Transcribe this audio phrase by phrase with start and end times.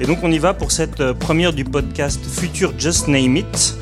[0.00, 3.76] Et donc on y va pour cette euh, première du podcast Future Just Name It,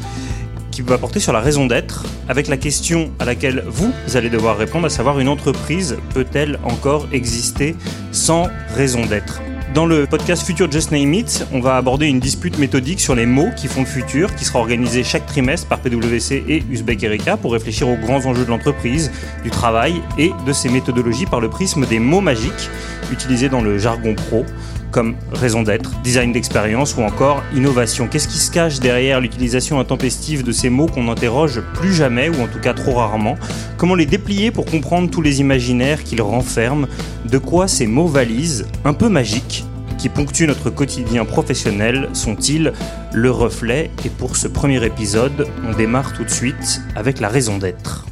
[0.70, 4.56] qui va porter sur la raison d'être, avec la question à laquelle vous allez devoir
[4.56, 7.74] répondre, à savoir une entreprise peut-elle encore exister
[8.12, 9.40] sans raison d'être?
[9.74, 13.26] Dans le podcast Future Just Name It, on va aborder une dispute méthodique sur les
[13.26, 17.36] mots qui font le futur, qui sera organisée chaque trimestre par PwC et Uzbek Erika
[17.36, 19.10] pour réfléchir aux grands enjeux de l'entreprise,
[19.42, 22.70] du travail et de ses méthodologies par le prisme des mots magiques
[23.10, 24.44] utilisés dans le jargon pro
[24.92, 28.06] comme raison d'être, design d'expérience ou encore innovation.
[28.06, 32.40] Qu'est-ce qui se cache derrière l'utilisation intempestive de ces mots qu'on n'interroge plus jamais ou
[32.42, 33.36] en tout cas trop rarement?
[33.78, 36.86] Comment les déplier pour comprendre tous les imaginaires qu'ils renferment?
[37.28, 39.64] De quoi ces mots valises, un peu magiques,
[39.98, 42.72] qui ponctuent notre quotidien professionnel sont-ils
[43.12, 43.90] le reflet?
[44.04, 48.06] Et pour ce premier épisode, on démarre tout de suite avec la raison d'être.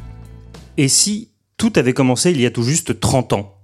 [0.77, 3.60] Et si tout avait commencé il y a tout juste 30 ans?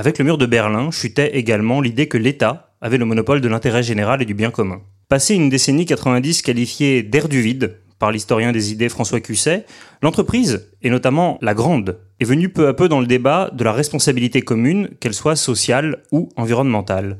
[0.00, 3.82] Avec le mur de Berlin chutait également l'idée que l'État avait le monopole de l'intérêt
[3.82, 4.80] général et du bien commun.
[5.10, 9.66] Passé une décennie 90 qualifiée d'air du vide par l'historien des idées François Cusset,
[10.00, 13.72] l'entreprise, et notamment la grande, est venue peu à peu dans le débat de la
[13.72, 17.18] responsabilité commune, qu'elle soit sociale ou environnementale.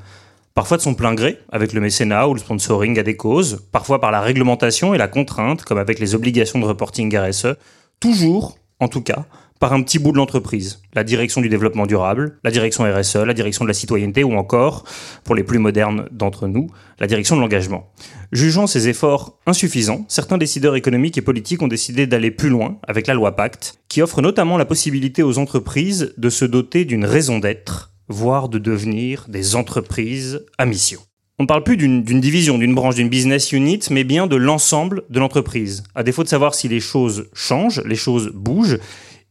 [0.54, 4.00] Parfois de son plein gré, avec le mécénat ou le sponsoring à des causes, parfois
[4.00, 7.56] par la réglementation et la contrainte, comme avec les obligations de reporting RSE,
[8.00, 9.26] toujours, en tout cas,
[9.60, 10.80] par un petit bout de l'entreprise.
[10.94, 14.84] La direction du développement durable, la direction RSE, la direction de la citoyenneté ou encore,
[15.22, 17.92] pour les plus modernes d'entre nous, la direction de l'engagement.
[18.32, 23.06] Jugeant ces efforts insuffisants, certains décideurs économiques et politiques ont décidé d'aller plus loin avec
[23.06, 27.38] la loi Pacte, qui offre notamment la possibilité aux entreprises de se doter d'une raison
[27.38, 31.00] d'être, voire de devenir des entreprises à mission.
[31.38, 35.04] On ne parle plus d'une division, d'une branche, d'une business unit, mais bien de l'ensemble
[35.08, 35.84] de l'entreprise.
[35.94, 38.78] À défaut de savoir si les choses changent, les choses bougent,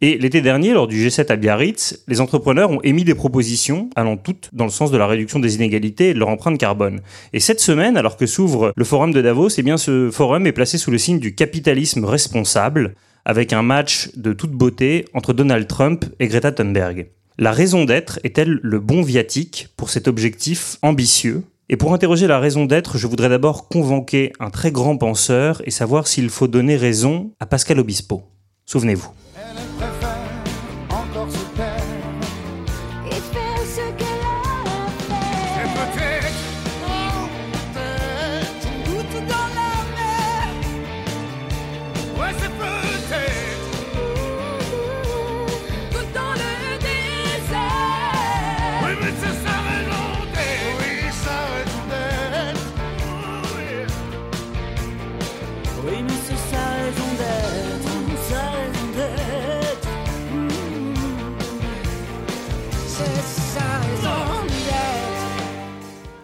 [0.02, 4.16] et l'été dernier, lors du G7 à Biarritz, les entrepreneurs ont émis des propositions allant
[4.16, 7.02] toutes dans le sens de la réduction des inégalités et de leur empreinte carbone.
[7.34, 10.54] Et cette semaine, alors que s'ouvre le forum de Davos, eh bien ce forum est
[10.54, 12.96] placé sous le signe du capitalisme responsable,
[13.26, 17.10] avec un match de toute beauté entre Donald Trump et Greta Thunberg.
[17.38, 21.44] La raison d'être est-elle le bon viatique pour cet objectif ambitieux?
[21.68, 25.72] Et pour interroger la raison d'être, je voudrais d'abord convoquer un très grand penseur et
[25.72, 28.24] savoir s'il faut donner raison à Pascal Obispo.
[28.66, 29.19] Souvenez-vous.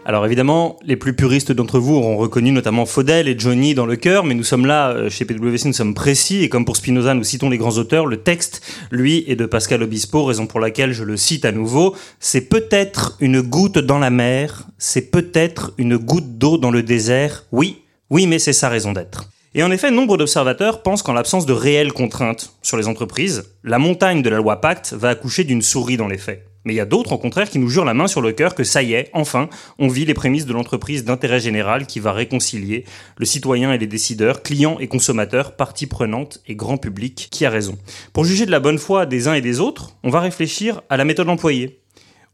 [0.08, 3.96] Alors évidemment, les plus puristes d'entre vous auront reconnu notamment Faudel et Johnny dans le
[3.96, 7.16] cœur, mais nous sommes là, euh, chez PwC, nous sommes précis, et comme pour Spinoza,
[7.16, 8.62] nous citons les grands auteurs, le texte,
[8.92, 13.18] lui, est de Pascal Obispo, raison pour laquelle je le cite à nouveau, c'est peut-être
[13.20, 18.28] une goutte dans la mer, c'est peut-être une goutte d'eau dans le désert, oui, oui,
[18.28, 19.28] mais c'est sa raison d'être.
[19.56, 23.80] Et en effet, nombre d'observateurs pensent qu'en l'absence de réelles contraintes sur les entreprises, la
[23.80, 26.46] montagne de la loi Pacte va accoucher d'une souris dans les faits.
[26.66, 28.56] Mais il y a d'autres, au contraire, qui nous jurent la main sur le cœur
[28.56, 29.50] que ça y est, enfin,
[29.80, 32.86] on vit les prémices de l'entreprise d'intérêt général qui va réconcilier
[33.18, 37.28] le citoyen et les décideurs, clients et consommateurs, parties prenantes et grand public.
[37.32, 37.78] Qui a raison
[38.14, 40.98] Pour juger de la bonne foi des uns et des autres, on va réfléchir à
[40.98, 41.80] la méthode employée.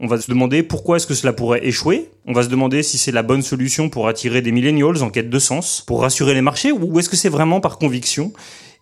[0.04, 2.10] On va se demander pourquoi est-ce que cela pourrait échouer.
[2.26, 5.30] On va se demander si c'est la bonne solution pour attirer des millennials en quête
[5.30, 8.34] de sens, pour rassurer les marchés, ou est-ce que c'est vraiment par conviction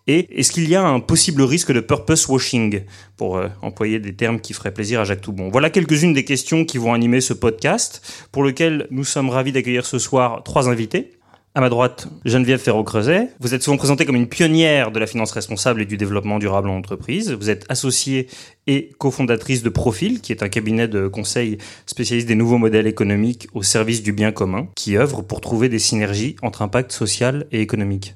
[0.06, 2.82] et est-ce qu'il y a un possible risque de purpose washing,
[3.16, 5.50] pour euh, employer des termes qui feraient plaisir à Jacques Toubon?
[5.50, 9.86] Voilà quelques-unes des questions qui vont animer ce podcast, pour lequel nous sommes ravis d'accueillir
[9.86, 11.12] ce soir trois invités.
[11.52, 13.30] À ma droite, Geneviève Ferro-Creuset.
[13.40, 16.68] Vous êtes souvent présentée comme une pionnière de la finance responsable et du développement durable
[16.68, 17.32] en entreprise.
[17.32, 18.28] Vous êtes associée
[18.68, 23.48] et cofondatrice de Profil, qui est un cabinet de conseil spécialiste des nouveaux modèles économiques
[23.52, 27.60] au service du bien commun, qui œuvre pour trouver des synergies entre impact social et
[27.60, 28.14] économique.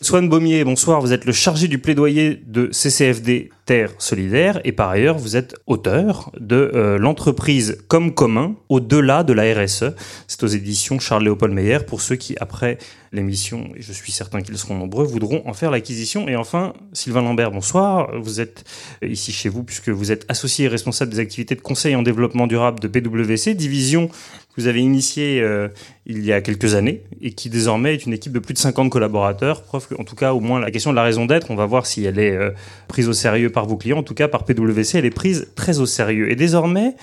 [0.00, 1.00] Swan Baumier, bonsoir.
[1.00, 3.50] Vous êtes le chargé du plaidoyer de CCFD
[3.98, 9.54] Solidaire et par ailleurs vous êtes auteur de euh, l'entreprise comme commun au-delà de la
[9.54, 9.94] RSE.
[10.26, 12.78] C'est aux éditions Charles-Léopold Meyer pour ceux qui après
[13.12, 16.28] l'émission, et je suis certain qu'ils seront nombreux, voudront en faire l'acquisition.
[16.28, 18.10] Et enfin, Sylvain Lambert, bonsoir.
[18.18, 18.64] Vous êtes
[19.02, 22.46] ici chez vous puisque vous êtes associé et responsable des activités de conseil en développement
[22.46, 25.68] durable de PwC, division que vous avez initiée euh,
[26.06, 28.90] il y a quelques années et qui désormais est une équipe de plus de 50
[28.90, 29.62] collaborateurs.
[29.62, 31.86] Preuve qu'en tout cas, au moins la question de la raison d'être, on va voir
[31.86, 32.50] si elle est euh,
[32.88, 35.78] prise au sérieux par vos clients, en tout cas par PwC, elle est prise très
[35.78, 36.30] au sérieux.
[36.30, 36.94] Et désormais,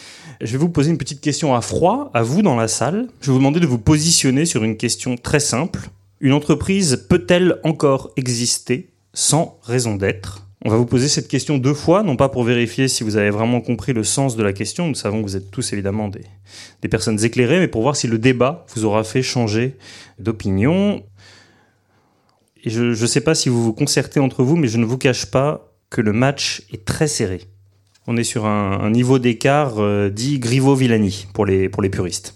[0.41, 3.07] je vais vous poser une petite question à froid, à vous dans la salle.
[3.21, 5.89] Je vais vous demander de vous positionner sur une question très simple.
[6.19, 10.45] Une entreprise peut-elle encore exister sans raison d'être?
[10.63, 13.29] On va vous poser cette question deux fois, non pas pour vérifier si vous avez
[13.29, 16.23] vraiment compris le sens de la question, nous savons que vous êtes tous évidemment des,
[16.81, 19.75] des personnes éclairées, mais pour voir si le débat vous aura fait changer
[20.17, 21.03] d'opinion.
[22.63, 24.97] Et je ne sais pas si vous vous concertez entre vous, mais je ne vous
[24.97, 27.39] cache pas que le match est très serré.
[28.05, 32.35] On est sur un, niveau d'écart euh, dit Griveau-Villani pour les, pour les puristes.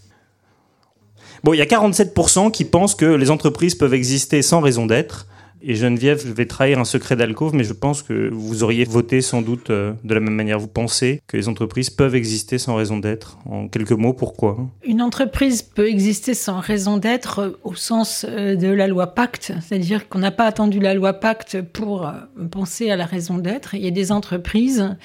[1.43, 5.27] Bon, il y a 47% qui pensent que les entreprises peuvent exister sans raison d'être,
[5.61, 9.21] et Geneviève, je vais trahir un secret d'alcôve, mais je pense que vous auriez voté
[9.21, 10.57] sans doute euh, de la même manière.
[10.57, 13.37] Vous pensez que les entreprises peuvent exister sans raison d'être?
[13.45, 14.57] En quelques mots, pourquoi?
[14.85, 19.53] Une entreprise peut exister sans raison d'être euh, au sens euh, de la loi Pacte,
[19.61, 22.09] c'est-à-dire qu'on n'a pas attendu la loi Pacte pour
[22.51, 23.75] penser à la raison d'être.
[23.75, 24.95] Il y a des entreprises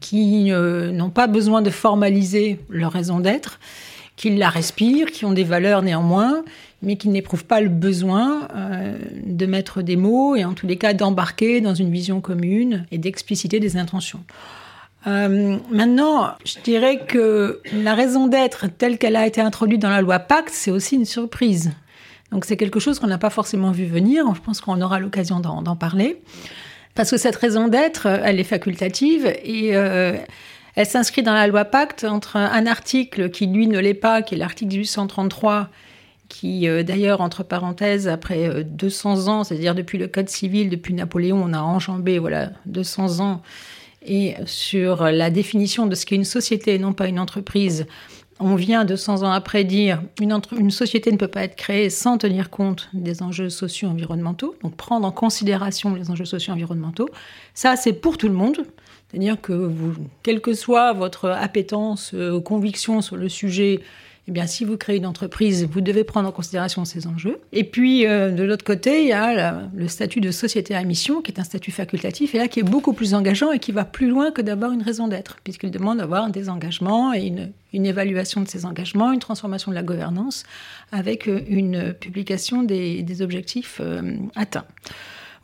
[0.00, 3.58] qui n'ont pas besoin de formaliser leur raison d'être,
[4.14, 6.44] qui la respirent, qui ont des valeurs néanmoins,
[6.82, 10.76] mais qui n'éprouvent pas le besoin euh, de mettre des mots et en tous les
[10.76, 14.22] cas d'embarquer dans une vision commune et d'expliciter des intentions.
[15.06, 20.00] Euh, maintenant, je dirais que la raison d'être telle qu'elle a été introduite dans la
[20.00, 21.72] loi Pacte, c'est aussi une surprise.
[22.32, 24.24] Donc c'est quelque chose qu'on n'a pas forcément vu venir.
[24.34, 26.20] Je pense qu'on aura l'occasion d'en parler.
[26.94, 30.16] Parce que cette raison d'être, elle est facultative et euh,
[30.74, 34.34] elle s'inscrit dans la loi Pacte entre un article qui, lui, ne l'est pas, qui
[34.34, 35.68] est l'article 1833,
[36.28, 40.94] qui euh, d'ailleurs, entre parenthèses, après 200 euh, ans, c'est-à-dire depuis le Code civil, depuis
[40.94, 43.42] Napoléon, on a enjambé voilà, 200 ans,
[44.04, 47.86] et sur la définition de ce qu'est une société et non pas une entreprise,
[48.38, 52.50] on vient 200 ans après dire une, société ne peut pas être créée sans tenir
[52.50, 57.08] compte des enjeux socio-environnementaux, donc prendre en considération les enjeux socio-environnementaux.
[57.54, 58.58] Ça, c'est pour tout le monde.
[59.10, 63.80] C'est-à-dire que vous, quelle que soit votre appétence, euh, conviction sur le sujet,
[64.28, 67.38] eh bien, si vous créez une entreprise, vous devez prendre en considération ces enjeux.
[67.52, 71.22] Et puis, euh, de l'autre côté, il y a le statut de société à mission,
[71.22, 73.84] qui est un statut facultatif, et là, qui est beaucoup plus engageant et qui va
[73.84, 77.52] plus loin que d'avoir une raison d'être, puisqu'il demande d'avoir des engagements et une,
[77.86, 80.44] évaluation de ces engagements, une transformation de la gouvernance,
[80.90, 84.64] avec euh, une publication des, objectifs euh, atteints.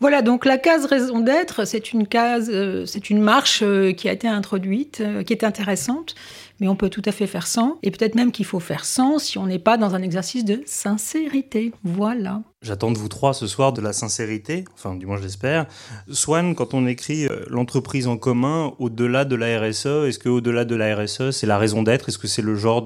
[0.00, 2.50] Voilà, donc la case raison d'être, c'est une case,
[2.86, 3.62] c'est une marche
[3.96, 6.16] qui a été introduite, qui est intéressante,
[6.62, 9.18] mais on peut tout à fait faire sans, et peut-être même qu'il faut faire sans
[9.18, 11.72] si on n'est pas dans un exercice de sincérité.
[11.82, 12.42] Voilà.
[12.62, 15.66] J'attends de vous trois ce soir de la sincérité, enfin du moins j'espère.
[16.10, 20.64] Swan, quand on écrit euh, l'entreprise en commun au-delà de la RSE, est-ce que au-delà
[20.64, 22.08] de la RSE, c'est la raison d'être?
[22.08, 22.82] Est-ce que c'est le genre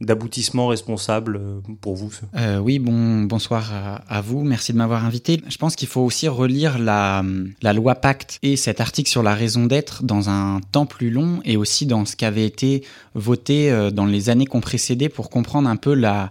[0.00, 3.72] d'aboutissement responsable euh, pour vous euh, Oui, bon, bonsoir
[4.08, 5.42] à, vous, merci de m'avoir invité.
[5.48, 7.24] Je pense qu'il faut aussi relire la,
[7.62, 11.40] la loi Pacte et cet article sur la raison d'être dans un temps plus long
[11.44, 12.84] et aussi dans ce qui avait été
[13.14, 16.30] voté euh, dans les années qu'on précédé pour comprendre un peu la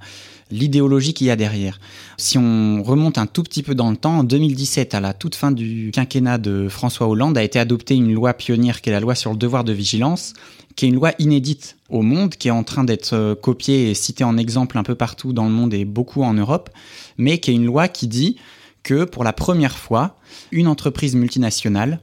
[0.51, 1.79] l'idéologie qu'il y a derrière.
[2.17, 5.35] Si on remonte un tout petit peu dans le temps, en 2017, à la toute
[5.35, 8.99] fin du quinquennat de François Hollande, a été adoptée une loi pionnière qui est la
[8.99, 10.33] loi sur le devoir de vigilance,
[10.75, 13.93] qui est une loi inédite au monde, qui est en train d'être euh, copiée et
[13.93, 16.69] citée en exemple un peu partout dans le monde et beaucoup en Europe,
[17.17, 18.37] mais qui est une loi qui dit
[18.83, 20.17] que pour la première fois,
[20.51, 21.99] une entreprise multinationale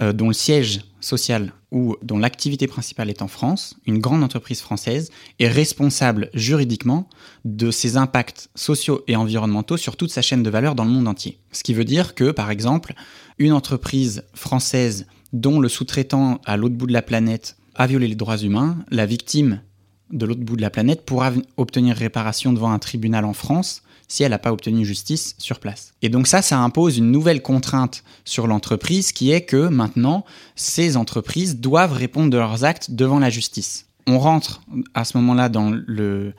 [0.00, 4.60] euh, dont le siège social ou dont l'activité principale est en France, une grande entreprise
[4.60, 7.08] française, est responsable juridiquement
[7.44, 11.08] de ses impacts sociaux et environnementaux sur toute sa chaîne de valeur dans le monde
[11.08, 11.38] entier.
[11.52, 12.94] Ce qui veut dire que, par exemple,
[13.38, 18.14] une entreprise française dont le sous-traitant à l'autre bout de la planète a violé les
[18.14, 19.62] droits humains, la victime
[20.10, 24.22] de l'autre bout de la planète pourra obtenir réparation devant un tribunal en France si
[24.22, 25.94] elle n'a pas obtenu justice sur place.
[26.02, 30.98] Et donc ça, ça impose une nouvelle contrainte sur l'entreprise qui est que maintenant, ces
[30.98, 33.86] entreprises doivent répondre de leurs actes devant la justice.
[34.06, 34.60] On rentre
[34.92, 36.34] à ce moment-là dans le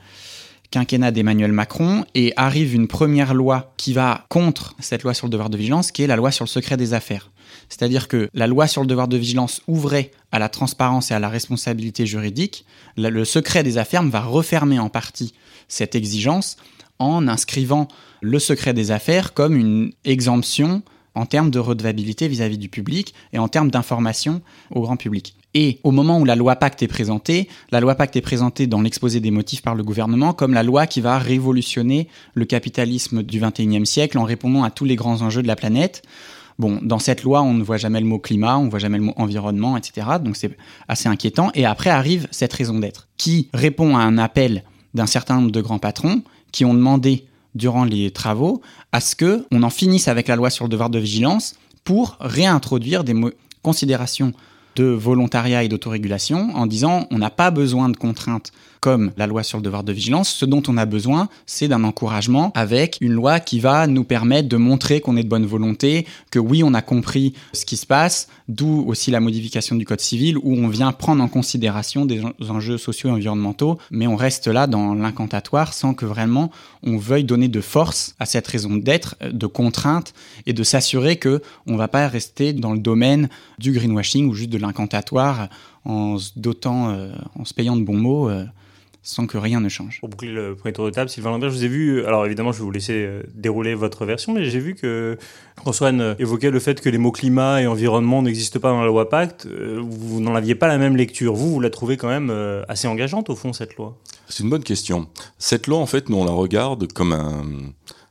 [0.70, 5.32] quinquennat d'Emmanuel Macron et arrive une première loi qui va contre cette loi sur le
[5.32, 7.32] devoir de vigilance, qui est la loi sur le secret des affaires.
[7.68, 11.18] C'est-à-dire que la loi sur le devoir de vigilance ouvrait à la transparence et à
[11.18, 12.66] la responsabilité juridique.
[12.96, 15.34] Le secret des affaires va refermer en partie
[15.66, 16.56] cette exigence
[16.98, 17.88] en inscrivant
[18.20, 20.82] le secret des affaires comme une exemption
[21.14, 25.36] en termes de redevabilité vis-à-vis du public et en termes d'information au grand public.
[25.54, 28.82] Et au moment où la loi Pacte est présentée, la loi Pacte est présentée dans
[28.82, 33.40] l'exposé des motifs par le gouvernement comme la loi qui va révolutionner le capitalisme du
[33.40, 36.02] XXIe siècle en répondant à tous les grands enjeux de la planète.
[36.58, 38.98] Bon, dans cette loi, on ne voit jamais le mot climat, on ne voit jamais
[38.98, 40.06] le mot environnement, etc.
[40.22, 40.56] Donc c'est
[40.88, 41.50] assez inquiétant.
[41.54, 45.60] Et après arrive cette raison d'être, qui répond à un appel d'un certain nombre de
[45.60, 46.22] grands patrons
[46.54, 50.50] qui ont demandé durant les travaux à ce que on en finisse avec la loi
[50.50, 53.14] sur le devoir de vigilance pour réintroduire des
[53.62, 54.32] considération
[54.76, 58.52] de volontariat et d'autorégulation en disant on n'a pas besoin de contraintes
[58.84, 61.84] comme la loi sur le devoir de vigilance, ce dont on a besoin, c'est d'un
[61.84, 66.06] encouragement avec une loi qui va nous permettre de montrer qu'on est de bonne volonté,
[66.30, 70.02] que oui, on a compris ce qui se passe, d'où aussi la modification du code
[70.02, 74.48] civil où on vient prendre en considération des enjeux sociaux et environnementaux, mais on reste
[74.48, 76.50] là dans l'incantatoire sans que vraiment
[76.82, 80.12] on veuille donner de force à cette raison d'être, de contrainte
[80.44, 84.50] et de s'assurer que on va pas rester dans le domaine du greenwashing ou juste
[84.50, 85.48] de l'incantatoire
[85.86, 88.28] en se dotant, euh, en se payant de bons mots.
[88.28, 88.44] Euh,
[89.04, 90.00] sans que rien ne change.
[90.00, 92.52] Pour boucler le premier tour de table, Sylvain Lambert, je vous ai vu, alors évidemment
[92.52, 95.18] je vais vous laisser euh, dérouler votre version, mais j'ai vu que
[95.56, 99.10] François évoquait le fait que les mots climat et environnement n'existent pas dans la loi
[99.10, 99.44] Pacte.
[99.46, 101.34] Euh, vous n'en aviez pas la même lecture.
[101.34, 103.98] Vous, vous la trouvez quand même euh, assez engageante au fond, cette loi?
[104.30, 105.06] C'est une bonne question.
[105.38, 107.44] Cette loi, en fait, nous on la regarde comme un,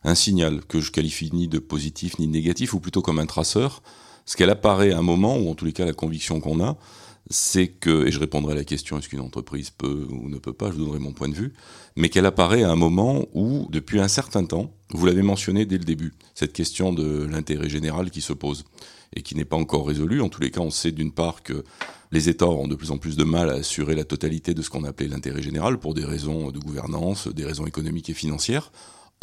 [0.03, 3.25] un signal que je qualifie ni de positif ni de négatif, ou plutôt comme un
[3.25, 3.81] traceur.
[4.25, 6.77] Ce qu'elle apparaît à un moment, ou en tous les cas la conviction qu'on a,
[7.29, 10.53] c'est que, et je répondrai à la question est-ce qu'une entreprise peut ou ne peut
[10.53, 11.53] pas, je donnerai mon point de vue,
[11.95, 15.77] mais qu'elle apparaît à un moment où, depuis un certain temps, vous l'avez mentionné dès
[15.77, 18.65] le début, cette question de l'intérêt général qui se pose
[19.15, 20.21] et qui n'est pas encore résolue.
[20.21, 21.63] En tous les cas, on sait d'une part que
[22.11, 24.69] les États ont de plus en plus de mal à assurer la totalité de ce
[24.69, 28.71] qu'on appelait l'intérêt général pour des raisons de gouvernance, des raisons économiques et financières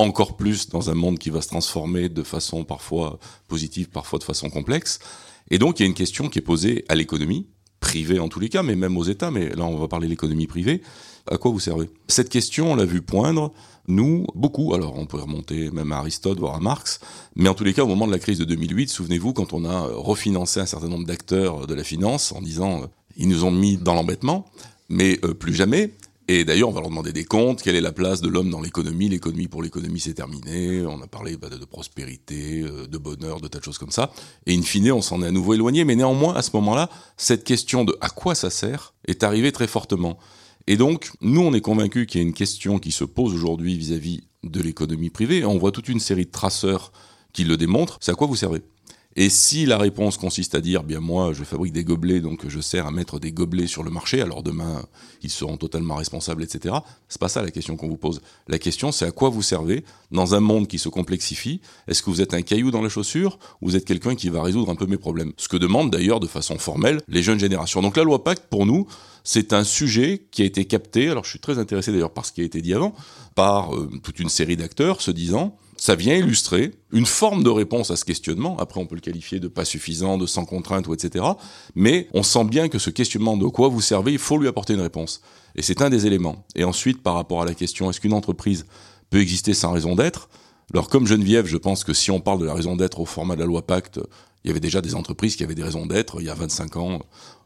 [0.01, 4.25] encore plus dans un monde qui va se transformer de façon parfois positive, parfois de
[4.25, 4.99] façon complexe.
[5.51, 7.47] Et donc il y a une question qui est posée à l'économie,
[7.81, 10.11] privée en tous les cas, mais même aux États, mais là on va parler de
[10.11, 10.83] l'économie privée,
[11.31, 11.91] à quoi vous servez?
[12.09, 13.53] Cette question, on l'a vu poindre,
[13.89, 17.01] nous, beaucoup, alors on peut remonter même à Aristote, voire à Marx,
[17.35, 19.65] mais en tous les cas, au moment de la crise de 2008, souvenez-vous, quand on
[19.65, 23.51] a refinancé un certain nombre d'acteurs de la finance en disant, euh, ils nous ont
[23.51, 24.45] mis dans l'embêtement,
[24.89, 25.93] mais euh, plus jamais,
[26.33, 28.61] et d'ailleurs, on va leur demander des comptes, quelle est la place de l'homme dans
[28.61, 33.41] l'économie, l'économie pour l'économie c'est terminé, on a parlé bah, de, prospérité, euh, de bonheur,
[33.41, 34.13] de tas de choses comme ça,
[34.47, 37.43] et in fine on s'en est à nouveau éloigné, mais néanmoins à ce moment-là, cette
[37.43, 40.19] question de à quoi ça sert est arrivée très fortement.
[40.69, 43.77] Et donc, nous on est convaincus qu'il y a une question qui se pose aujourd'hui
[43.77, 46.93] vis-à-vis de l'économie privée, on voit toute une série de traceurs
[47.33, 48.63] qui le démontrent, c'est à quoi vous servez?
[49.17, 52.61] Et si la réponse consiste à dire, bien moi, je fabrique des gobelets, donc je
[52.61, 54.85] sers à mettre des gobelets sur le marché, alors demain,
[55.23, 56.77] ils seront totalement responsables, etc.
[57.09, 58.21] C'est pas ça la question qu'on vous pose.
[58.47, 61.61] La question, c'est à quoi vous servez dans un monde qui se complexifie?
[61.89, 64.43] Est-ce que vous êtes un caillou dans la chaussure ou vous êtes quelqu'un qui va
[64.43, 65.33] résoudre un peu mes problèmes?
[65.37, 67.83] Ce que demandent d'ailleurs de façon formelle les jeunes générations.
[67.83, 68.87] Donc la loi Pacte, pour nous,
[69.25, 72.33] c'est un sujet qui a été capté, alors je suis très intéressé d'ailleurs par ce
[72.33, 72.95] qui a été dit avant,
[73.35, 77.91] par euh, toute une série d'acteurs se disant, ça vient illustrer une forme de réponse
[77.91, 78.59] à ce questionnement.
[78.59, 81.25] Après, on peut le qualifier de pas suffisant, de sans contrainte ou etc.
[81.75, 84.75] Mais on sent bien que ce questionnement de quoi vous servez, il faut lui apporter
[84.75, 85.23] une réponse.
[85.57, 86.45] Et c'est un des éléments.
[86.55, 88.67] Et ensuite, par rapport à la question, est-ce qu'une entreprise
[89.09, 90.29] peut exister sans raison d'être?
[90.75, 93.35] Alors, comme Geneviève, je pense que si on parle de la raison d'être au format
[93.35, 94.01] de la loi Pacte,
[94.45, 96.77] il y avait déjà des entreprises qui avaient des raisons d'être il y a 25
[96.77, 97.01] ans.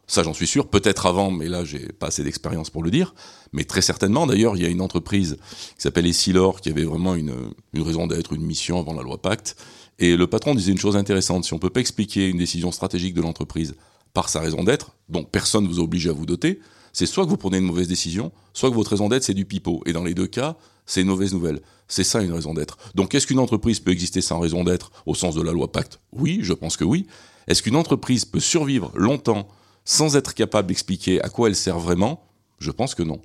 [0.07, 0.69] Ça, j'en suis sûr.
[0.69, 3.15] Peut-être avant, mais là, j'ai pas assez d'expérience pour le dire.
[3.53, 4.27] Mais très certainement.
[4.27, 5.39] D'ailleurs, il y a une entreprise
[5.77, 7.35] qui s'appelle Essilor qui avait vraiment une,
[7.73, 9.57] une raison d'être, une mission avant la loi Pacte.
[9.99, 11.45] Et le patron disait une chose intéressante.
[11.45, 13.75] Si on peut pas expliquer une décision stratégique de l'entreprise
[14.13, 16.61] par sa raison d'être, dont personne vous oblige à vous doter,
[16.93, 19.45] c'est soit que vous prenez une mauvaise décision, soit que votre raison d'être, c'est du
[19.45, 19.83] pipeau.
[19.87, 20.57] Et dans les deux cas,
[20.87, 21.61] c'est une mauvaise nouvelle.
[21.89, 22.79] C'est ça une raison d'être.
[22.95, 26.01] Donc, est-ce qu'une entreprise peut exister sans raison d'être au sens de la loi Pacte?
[26.13, 27.07] Oui, je pense que oui.
[27.49, 29.49] Est-ce qu'une entreprise peut survivre longtemps
[29.85, 32.23] sans être capable d'expliquer à quoi elle sert vraiment,
[32.59, 33.21] je pense que non.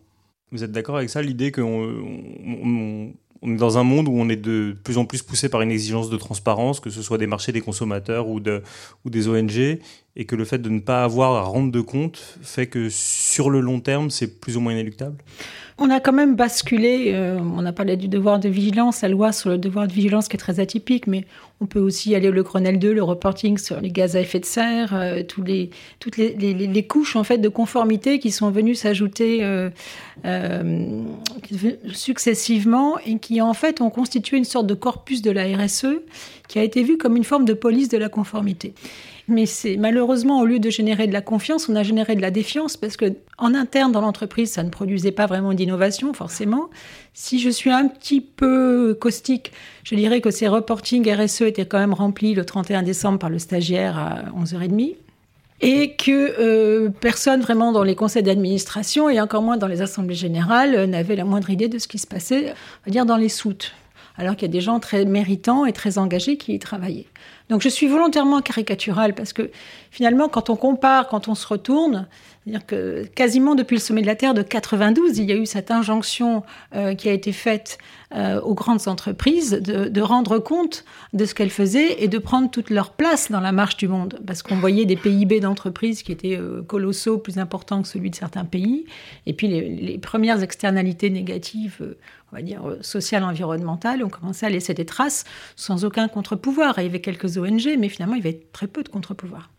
[0.52, 4.36] Vous êtes d'accord avec ça, l'idée qu'on on, est dans un monde où on est
[4.36, 7.52] de plus en plus poussé par une exigence de transparence, que ce soit des marchés
[7.52, 9.80] des consommateurs ou des ONG,
[10.20, 13.50] et que le fait de ne pas avoir à rendre de compte fait que sur
[13.50, 15.16] le long terme, c'est plus ou moins inéluctable?
[15.78, 19.32] On a quand même basculé, euh, on a parlé du devoir de vigilance, la loi
[19.32, 21.24] sur le devoir de vigilance qui est très atypique, mais
[21.62, 24.46] on peut aussi aller au Grenelle 2, le reporting sur les gaz à effet de
[24.46, 25.70] serre, euh, toutes les,
[26.36, 29.70] les, couches en fait de conformité qui sont venues s'ajouter euh,
[31.94, 36.02] successivement et qui en fait ont constitué une sorte de corpus de la RSE
[36.50, 38.74] qui a été vu comme une forme de police de la conformité.
[39.30, 42.32] Mais c'est malheureusement, au lieu de générer de la confiance, on a généré de la
[42.32, 46.70] défiance parce que en interne dans l'entreprise, ça ne produisait pas vraiment d'innovation, forcément.
[47.14, 49.52] Si je suis un petit peu caustique,
[49.84, 53.38] je dirais que ces reportings RSE étaient quand même remplis le 31 décembre par le
[53.38, 54.96] stagiaire à 11h30
[55.62, 60.16] et que euh, personne vraiment dans les conseils d'administration et encore moins dans les assemblées
[60.16, 63.30] générales n'avait la moindre idée de ce qui se passait, on va dire dans les
[63.30, 63.74] soutes,
[64.18, 67.08] alors qu'il y a des gens très méritants et très engagés qui y travaillaient.
[67.50, 69.50] Donc je suis volontairement caricaturale parce que
[69.92, 72.08] finalement, quand on compare, quand on se retourne,
[72.50, 75.46] c'est-à-dire que quasiment depuis le sommet de la Terre de 92, il y a eu
[75.46, 76.42] cette injonction
[76.74, 77.78] euh, qui a été faite
[78.16, 82.72] euh, aux grandes entreprises de, rendre compte de ce qu'elles faisaient et de prendre toute
[82.72, 84.20] leur place dans la marche du monde.
[84.26, 88.16] Parce qu'on voyait des PIB d'entreprises qui étaient euh, colossaux, plus importants que celui de
[88.16, 88.86] certains pays.
[89.28, 91.96] Et puis les, les premières externalités négatives,
[92.32, 95.24] on va dire sociales, environnementales, ont commencé à laisser des traces
[95.56, 96.80] sans aucun contre-pouvoir.
[96.80, 99.52] Il y avait quelques ONG, mais finalement il y avait très peu de contre-pouvoir.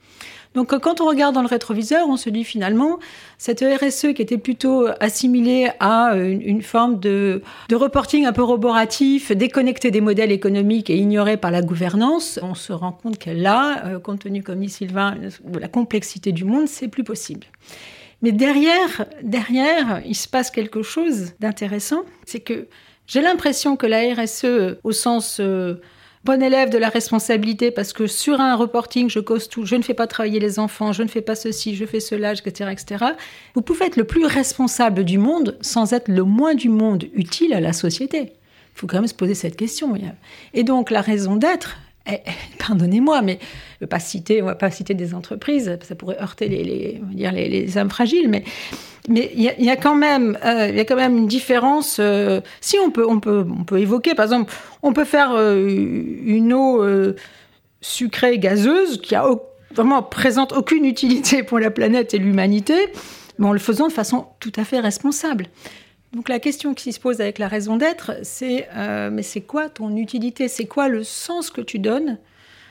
[0.54, 2.98] Donc quand on regarde dans le rétroviseur, on se dit finalement,
[3.38, 7.42] cette RSE qui était plutôt assimilée à une, une forme de,
[7.72, 12.72] reporting un peu roboratif, déconnecté des modèles économiques et ignoré par la gouvernance, on se
[12.72, 15.14] rend compte que là, euh, compte tenu, comme dit Sylvain,
[15.44, 17.46] de la complexité du monde, c'est plus possible.
[18.22, 22.66] Mais derrière, derrière, il se passe quelque chose d'intéressant, c'est que
[23.06, 25.38] j'ai l'impression que la RSE, au sens...
[25.38, 25.76] Euh,
[26.24, 29.82] bon élève de la responsabilité parce que sur un reporting, je cause tout, je ne
[29.82, 33.04] fais pas travailler les enfants, je ne fais pas ceci, je fais cela, etc., etc.
[33.54, 37.54] Vous pouvez être le plus responsable du monde sans être le moins du monde utile
[37.54, 38.32] à la société.
[38.74, 39.94] Il faut quand même se poser cette question.
[40.54, 41.76] Et donc la raison d'être,
[42.58, 43.38] pardonnez-moi, mais
[43.80, 47.00] je ne pas citer, on va pas citer des entreprises, ça pourrait heurter les, les,
[47.12, 48.44] dire les, les âmes fragiles, mais
[49.08, 51.96] mais il y, a quand même, euh, il y a quand même une différence.
[51.98, 54.52] Euh, si on peut, on peut, on peut évoquer, par exemple,
[54.82, 55.66] on peut faire euh,
[56.24, 57.16] une eau euh,
[57.80, 59.26] sucrée gazeuse qui a
[59.74, 62.74] vraiment présente aucune utilité pour la planète et l'humanité,
[63.38, 65.46] mais en le faisant de façon tout à fait responsable.
[66.12, 69.68] Donc la question qui se pose avec la raison d'être, c'est euh, mais c'est quoi
[69.68, 70.48] ton utilité?
[70.48, 72.18] C'est quoi le sens que tu donnes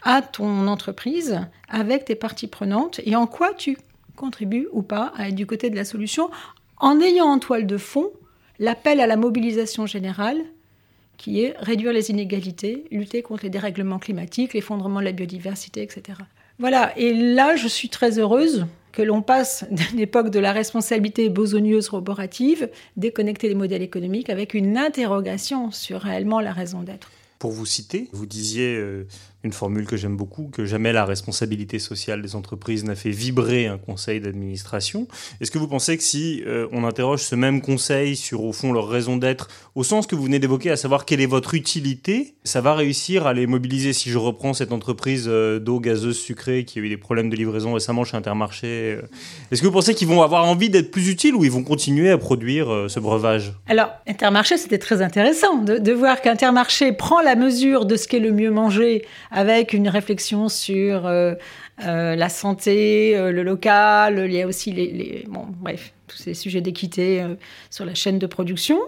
[0.03, 2.99] à ton entreprise avec tes parties prenantes?
[3.05, 3.77] Et en quoi tu
[4.17, 6.29] contribues ou pas à être du côté de la solution
[6.77, 8.11] en ayant en toile de fond
[8.59, 10.41] l'appel à la mobilisation générale
[11.17, 16.19] qui est réduire les inégalités, lutter contre les dérèglements climatiques, l'effondrement de la biodiversité, etc.
[16.59, 18.65] Voilà, et là je suis très heureuse
[18.99, 24.53] que l'on passe d'une époque de la responsabilité bosonnieuse roborative, déconnecter les modèles économiques, avec
[24.53, 27.09] une interrogation sur réellement la raison d'être.
[27.39, 29.07] Pour vous citer, vous disiez euh,
[29.43, 33.67] une formule que j'aime beaucoup, que jamais la responsabilité sociale des entreprises n'a fait vibrer
[33.67, 35.07] un conseil d'administration.
[35.39, 38.73] Est-ce que vous pensez que si euh, on interroge ce même conseil sur, au fond,
[38.73, 42.35] leur raison d'être, au sens que vous venez d'évoquer, à savoir quelle est votre utilité,
[42.43, 43.93] ça va réussir à les mobiliser?
[43.93, 47.35] Si je reprends cette entreprise euh, d'eau gazeuse sucrée qui a eu des problèmes de
[47.37, 49.01] livraison récemment chez Intermarché, euh,
[49.51, 52.09] est-ce que vous pensez qu'ils vont avoir envie d'être plus utiles ou ils vont continuer
[52.09, 53.53] à produire ce breuvage?
[53.67, 58.19] Alors, Intermarché, c'était très intéressant de, de voir qu'Intermarché prend la mesure de ce qu'est
[58.19, 61.35] le mieux manger avec une réflexion sur euh,
[61.85, 66.33] euh, la santé, euh, le local, il y a aussi les, bon, bref, tous ces
[66.33, 67.35] sujets d'équité euh,
[67.69, 68.79] sur la chaîne de production.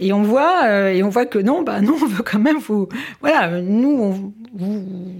[0.00, 2.58] Et on voit, euh, et on voit que non, bah non, on veut quand même
[2.58, 2.88] vous,
[3.20, 4.32] voilà, nous,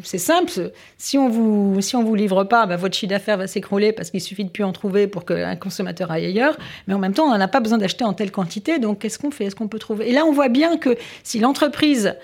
[0.05, 0.73] c'est simple.
[0.97, 4.11] Si on vous, si on vous livre pas, bah, votre chiffre d'affaires va s'écrouler parce
[4.11, 6.57] qu'il suffit de plus en trouver pour qu'un consommateur aille ailleurs.
[6.87, 8.79] Mais en même temps, on n'en a pas besoin d'acheter en telle quantité.
[8.79, 9.47] Donc, qu'est-ce qu'on fait?
[9.47, 10.09] Est-ce qu'on peut trouver?
[10.11, 12.15] Et là, on voit bien que si l'entreprise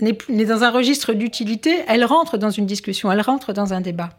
[0.00, 4.10] n'est dans un registre d'utilité, elle rentre dans une discussion, elle rentre dans un débat.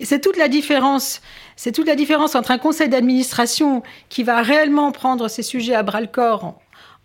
[0.00, 1.20] Et c'est toute la différence.
[1.56, 5.82] C'est toute la différence entre un conseil d'administration qui va réellement prendre ces sujets à
[5.82, 6.58] bras le corps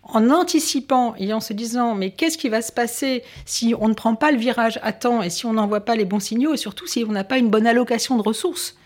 [0.08, 3.94] en, anticipant et en se disant mais qu'est-ce qui va se passer si on ne
[3.94, 6.56] prend pas le virage à temps et si on n'envoie pas les bons signaux et
[6.56, 8.76] surtout si on n'a pas une bonne allocation de ressources?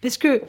[0.00, 0.42] Parce que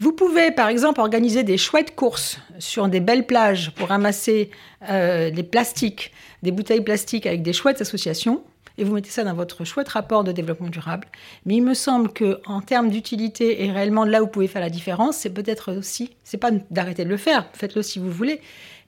[0.00, 4.50] vous pouvez, par exemple, organiser des chouettes courses sur des belles plages pour ramasser
[4.88, 8.42] euh, des plastiques, des bouteilles plastiques avec des chouettes associations
[8.78, 11.06] et vous mettez ça dans votre chouette rapport de développement durable.
[11.44, 14.62] Mais il me semble que en termes d'utilité et réellement là où vous pouvez faire
[14.62, 18.40] la différence, c'est peut-être aussi, c'est pas d'arrêter de le faire, faites-le si vous voulez,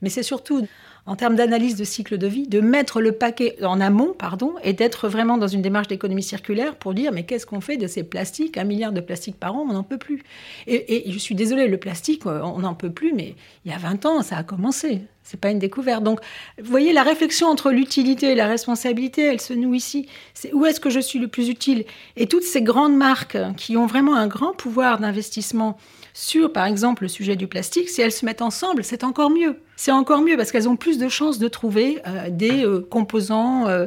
[0.03, 0.67] mais c'est surtout
[1.05, 4.73] en termes d'analyse de cycle de vie, de mettre le paquet en amont, pardon, et
[4.73, 8.05] d'être vraiment dans une démarche d'économie circulaire pour dire mais qu'est-ce qu'on fait de ces
[8.05, 8.57] plastiques?
[8.57, 10.23] Un milliard de plastiques par an, on n'en peut plus.
[10.69, 13.35] Et, je suis désolée, le plastique, on n'en peut plus, mais
[13.65, 15.01] il y a 20 ans, ça a commencé.
[15.25, 16.03] C'est pas une découverte.
[16.03, 16.21] Donc,
[16.61, 20.09] vous voyez, la réflexion entre l'utilité et la responsabilité, elle se noue ici.
[20.35, 21.85] C'est où est-ce que je suis le plus utile?
[22.17, 25.79] Et toutes ces grandes marques qui ont vraiment un grand pouvoir d'investissement
[26.15, 29.57] sur, par exemple, le sujet du plastique, si elles se mettent ensemble, c'est encore mieux.
[29.77, 33.67] C'est encore mieux parce qu'elles ont plus de chances de trouver euh, des euh, composants
[33.67, 33.87] euh,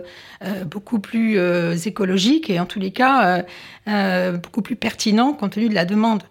[0.66, 1.38] beaucoup plus
[1.88, 3.44] écologiques et en tous les cas
[4.44, 6.24] beaucoup plus pertinents compte tenu de la demande.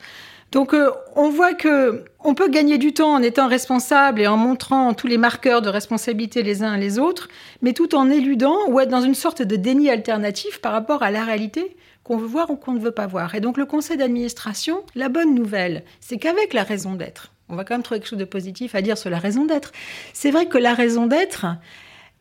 [0.52, 0.74] Donc
[1.16, 5.08] on voit que on peut gagner du temps en étant responsable et en montrant tous
[5.08, 7.28] les marqueurs de responsabilité les uns les autres,
[7.60, 11.10] mais tout en éludant ou être dans une sorte de déni alternatif par rapport à
[11.10, 13.34] la réalité qu'on veut voir ou qu'on ne veut pas voir.
[13.34, 17.64] Et donc le conseil d'administration, la bonne nouvelle, c'est qu'avec la raison d'être, on va
[17.64, 19.72] quand même trouver quelque chose de positif à dire sur la raison d'être.
[20.12, 21.46] C'est vrai que la raison d'être,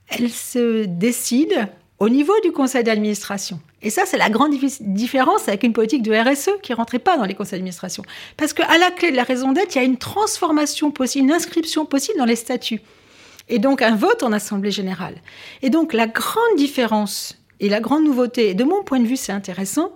[0.08, 1.68] elle se décide
[2.00, 3.60] au niveau du conseil d'administration.
[3.82, 7.26] Et ça, c'est la grande différence avec une politique de RSE qui rentrait pas dans
[7.26, 8.04] les conseils d'administration.
[8.38, 11.34] Parce qu'à la clé de la raison d'être, il y a une transformation possible, une
[11.34, 12.82] inscription possible dans les statuts.
[13.50, 15.16] Et donc un vote en assemblée générale.
[15.62, 19.18] Et donc la grande différence et la grande nouveauté, et de mon point de vue
[19.18, 19.92] c'est intéressant,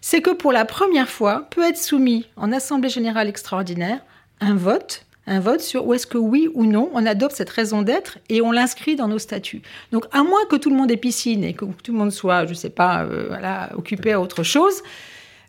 [0.00, 4.00] c'est que pour la première fois peut être soumis en assemblée générale extraordinaire
[4.40, 7.82] un vote un vote sur où est-ce que oui ou non on adopte cette raison
[7.82, 9.62] d'être et on l'inscrit dans nos statuts.
[9.92, 12.46] Donc à moins que tout le monde ait piscine et que tout le monde soit,
[12.46, 14.82] je ne sais pas, euh, occupé à autre chose,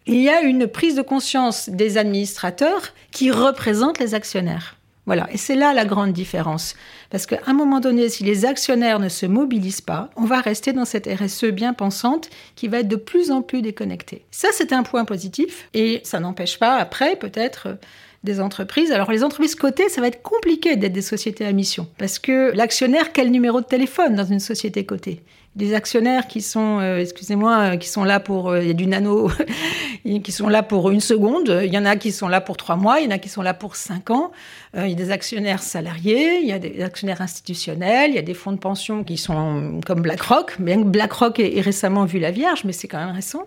[0.06, 4.76] il y a une prise de conscience des administrateurs qui représentent les actionnaires.
[5.08, 6.76] Voilà, et c'est là la grande différence.
[7.10, 10.74] Parce qu'à un moment donné, si les actionnaires ne se mobilisent pas, on va rester
[10.74, 14.26] dans cette RSE bien pensante qui va être de plus en plus déconnectée.
[14.30, 17.78] Ça, c'est un point positif, et ça n'empêche pas après, peut-être,
[18.24, 18.92] des entreprises.
[18.92, 21.88] Alors les entreprises cotées, ça va être compliqué d'être des sociétés à mission.
[21.98, 25.24] Parce que l'actionnaire, quel numéro de téléphone dans une société cotée?
[25.56, 29.30] Des actionnaires qui sont, euh, excusez-moi, euh, qui sont là pour, euh, du nano,
[30.24, 31.62] qui sont là pour une seconde.
[31.66, 33.28] Il y en a qui sont là pour trois mois, il y en a qui
[33.28, 34.32] sont là pour cinq ans.
[34.74, 38.22] Il y a des actionnaires salariés, il y a des actionnaires institutionnels, il y a
[38.22, 40.62] des fonds de pension qui sont comme BlackRock.
[40.62, 43.46] Bien que BlackRock ait récemment vu la Vierge, mais c'est quand même récent.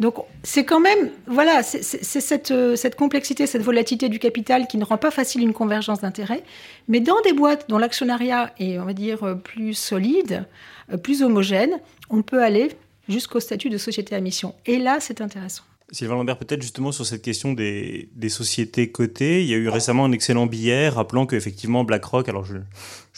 [0.00, 4.76] Donc c'est quand même, voilà, c'est cette, euh, cette, complexité, cette volatilité du capital qui
[4.76, 6.42] ne rend pas facile une convergence d'intérêts.
[6.88, 10.44] Mais dans des boîtes dont l'actionnariat est, on va dire, plus solide,
[10.92, 11.78] euh, plus homogène,
[12.10, 12.70] on peut aller
[13.08, 14.54] jusqu'au statut de société à mission.
[14.66, 15.62] Et là, c'est intéressant.
[15.90, 20.06] Sylvain Lambert, peut-être justement sur cette question des, sociétés cotées, il y a eu récemment
[20.06, 22.56] un excellent billet rappelant qu'effectivement BlackRock, alors je,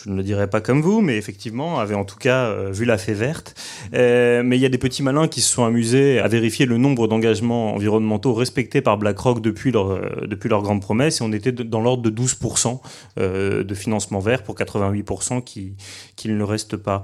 [0.06, 2.98] ne le dirais pas comme vous, mais effectivement, avait en tout cas euh, vu la
[2.98, 3.54] fée verte.
[3.94, 6.76] Euh, mais il y a des petits malins qui se sont amusés à vérifier le
[6.76, 11.52] nombre d'engagements environnementaux respectés par BlackRock depuis leur, euh, depuis grande promesse, et on était
[11.52, 12.80] dans l'ordre de 12%
[13.18, 15.76] euh, de financement vert pour 88% qui
[16.28, 17.02] ne reste pas.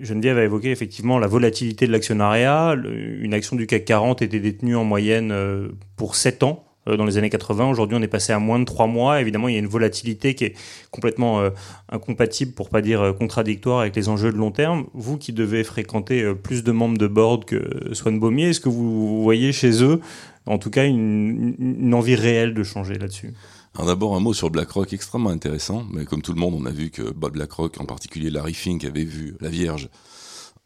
[0.00, 2.74] Geneviève a évoqué effectivement la volatilité de l'actionnariat.
[2.74, 5.34] Une action du CAC 40 était détenue en moyenne
[5.96, 7.70] pour 7 ans euh, dans les années 80.
[7.70, 9.20] Aujourd'hui, on est passé à moins de trois mois.
[9.20, 10.54] Évidemment, il y a une volatilité qui est
[10.90, 11.50] complètement euh,
[11.90, 14.86] incompatible, pour pas dire euh, contradictoire, avec les enjeux de long terme.
[14.94, 19.22] Vous qui devez fréquenter plus de membres de board que Swan Baumier, est-ce que vous
[19.22, 20.00] voyez chez eux,
[20.46, 23.34] en tout cas, une, envie réelle de changer là-dessus?
[23.84, 26.90] D'abord un mot sur BlackRock extrêmement intéressant, mais comme tout le monde, on a vu
[26.90, 29.88] que BlackRock, en particulier Larry Fink, avait vu la Vierge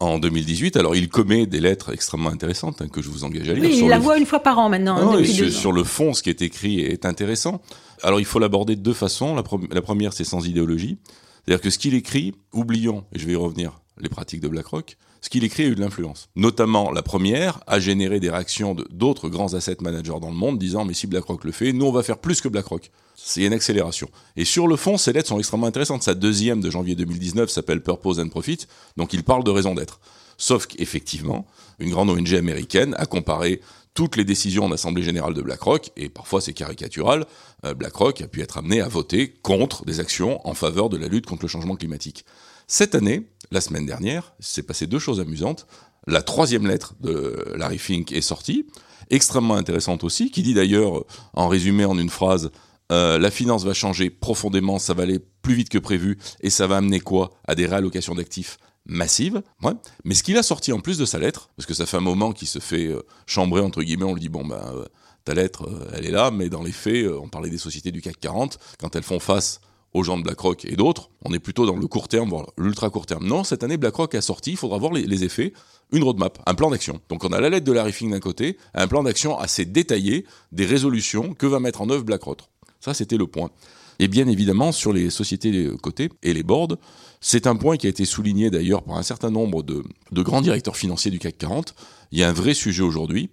[0.02, 0.76] en 2018.
[0.76, 3.64] Alors, il commet des lettres extrêmement intéressantes hein, que je vous engage à lire.
[3.64, 4.96] Oui, il la voit une fois par an maintenant.
[4.96, 7.60] Hein, ah sur, le fond, ce qui est écrit est intéressant.
[8.02, 9.34] Alors, il faut l'aborder de deux façons.
[9.34, 10.98] La, la première, c'est sans idéologie.
[11.44, 14.96] C'est-à-dire que ce qu'il écrit, oublions, et je vais y revenir, les pratiques de BlackRock,
[15.22, 16.28] ce qu'il écrit a eu de l'influence.
[16.36, 20.84] Notamment, la première a généré des réactions d'autres grands asset managers dans le monde disant
[20.84, 22.90] mais si BlackRock le fait, nous on va faire plus que BlackRock.
[23.14, 24.10] C'est une accélération.
[24.36, 26.02] Et sur le fond, ces lettres sont extrêmement intéressantes.
[26.02, 30.00] Sa deuxième de janvier 2019 s'appelle Purpose and Profit, donc il parle de raison d'être.
[30.38, 31.46] Sauf qu'effectivement,
[31.78, 33.60] une grande ONG américaine a comparé
[33.94, 37.26] toutes les décisions en Assemblée générale de BlackRock, et parfois c'est caricatural,
[37.64, 41.08] euh, BlackRock a pu être amené à voter contre des actions en faveur de la
[41.08, 42.24] lutte contre le changement climatique.
[42.66, 45.66] Cette année, la semaine dernière, s'est passé deux choses amusantes.
[46.06, 48.66] La troisième lettre de Larry Fink est sortie,
[49.10, 52.50] extrêmement intéressante aussi, qui dit d'ailleurs, en résumé en une phrase,
[52.90, 56.66] euh, la finance va changer profondément, ça va aller plus vite que prévu, et ça
[56.66, 57.30] va amener quoi?
[57.46, 59.42] À des réallocations d'actifs massives.
[59.62, 59.72] Ouais.
[60.04, 62.00] Mais ce qu'il a sorti en plus de sa lettre, parce que ça fait un
[62.00, 64.86] moment qu'il se fait euh, chambrer, entre guillemets, on lui dit, bon, ben, euh,
[65.24, 68.18] ta lettre, elle est là, mais dans les faits, on parlait des sociétés du CAC
[68.18, 69.60] 40, quand elles font face
[69.94, 71.10] aux gens de BlackRock et d'autres.
[71.24, 73.26] On est plutôt dans le court terme, voire l'ultra court terme.
[73.26, 75.52] Non, cette année, BlackRock a sorti, il faudra voir les, effets,
[75.92, 77.00] une roadmap, un plan d'action.
[77.08, 80.24] Donc on a la lettre de Larry Fink d'un côté, un plan d'action assez détaillé
[80.50, 82.40] des résolutions que va mettre en œuvre BlackRock.
[82.80, 83.50] Ça, c'était le point.
[83.98, 86.76] Et bien évidemment, sur les sociétés cotées et les boards,
[87.20, 90.40] c'est un point qui a été souligné d'ailleurs par un certain nombre de, de grands
[90.40, 91.74] directeurs financiers du CAC 40.
[92.10, 93.30] Il y a un vrai sujet aujourd'hui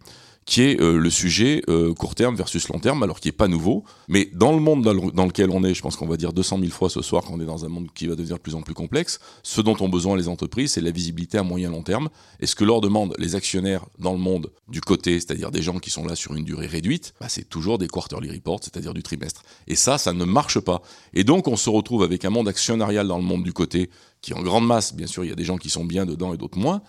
[0.49, 3.47] qui est euh, le sujet euh, court terme versus long terme, alors qui est pas
[3.47, 3.83] nouveau.
[4.07, 6.71] Mais dans le monde dans, lequel on est, je pense qu'on va dire 200 000
[6.71, 8.73] fois ce soir qu'on est dans un monde qui va devenir de plus en plus
[8.73, 12.09] complexe, ce dont ont besoin les entreprises, c'est la visibilité à moyen long terme.
[12.39, 15.77] Et ce que leur demandent les actionnaires dans le monde du côté, c'est-à-dire des gens
[15.77, 19.03] qui sont là sur une durée réduite, bah, c'est toujours des quarterly reports, c'est-à-dire du
[19.03, 19.43] trimestre.
[19.67, 20.81] Et ça, ça ne marche pas.
[21.13, 24.33] Et donc on se retrouve avec un monde actionnarial dans le monde du côté, qui
[24.33, 26.38] en grande masse, bien sûr, il y a des gens qui sont bien dedans et
[26.38, 26.81] d'autres moins,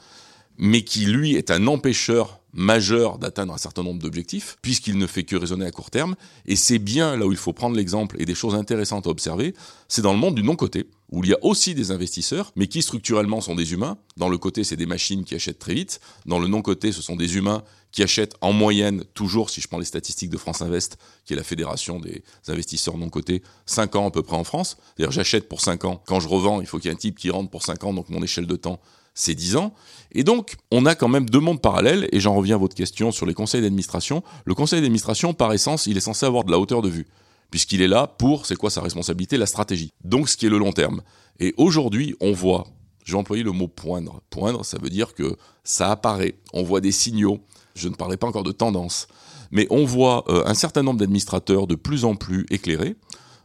[0.56, 5.24] mais qui lui est un empêcheur majeur d'atteindre un certain nombre d'objectifs, puisqu'il ne fait
[5.24, 6.16] que raisonner à court terme.
[6.46, 9.54] Et c'est bien là où il faut prendre l'exemple et des choses intéressantes à observer,
[9.88, 12.82] c'est dans le monde du non-côté, où il y a aussi des investisseurs, mais qui
[12.82, 13.98] structurellement sont des humains.
[14.16, 16.00] Dans le côté, c'est des machines qui achètent très vite.
[16.26, 19.78] Dans le non-côté, ce sont des humains qui achètent en moyenne, toujours, si je prends
[19.78, 24.10] les statistiques de France Invest, qui est la fédération des investisseurs non-cotés, 5 ans à
[24.12, 24.76] peu près en France.
[24.96, 26.02] C'est-à-dire, j'achète pour 5 ans.
[26.06, 27.92] Quand je revends, il faut qu'il y ait un type qui rentre pour 5 ans,
[27.92, 28.80] donc mon échelle de temps,
[29.20, 29.74] ces 10 ans.
[30.12, 33.12] Et donc, on a quand même deux mondes parallèles, et j'en reviens à votre question
[33.12, 34.22] sur les conseils d'administration.
[34.44, 37.06] Le conseil d'administration, par essence, il est censé avoir de la hauteur de vue,
[37.50, 39.92] puisqu'il est là pour, c'est quoi sa responsabilité, la stratégie.
[40.04, 41.02] Donc, ce qui est le long terme.
[41.38, 42.66] Et aujourd'hui, on voit,
[43.04, 44.20] j'ai employé le mot poindre.
[44.30, 47.40] Poindre, ça veut dire que ça apparaît, on voit des signaux.
[47.74, 49.06] Je ne parlais pas encore de tendance,
[49.50, 52.96] mais on voit euh, un certain nombre d'administrateurs de plus en plus éclairés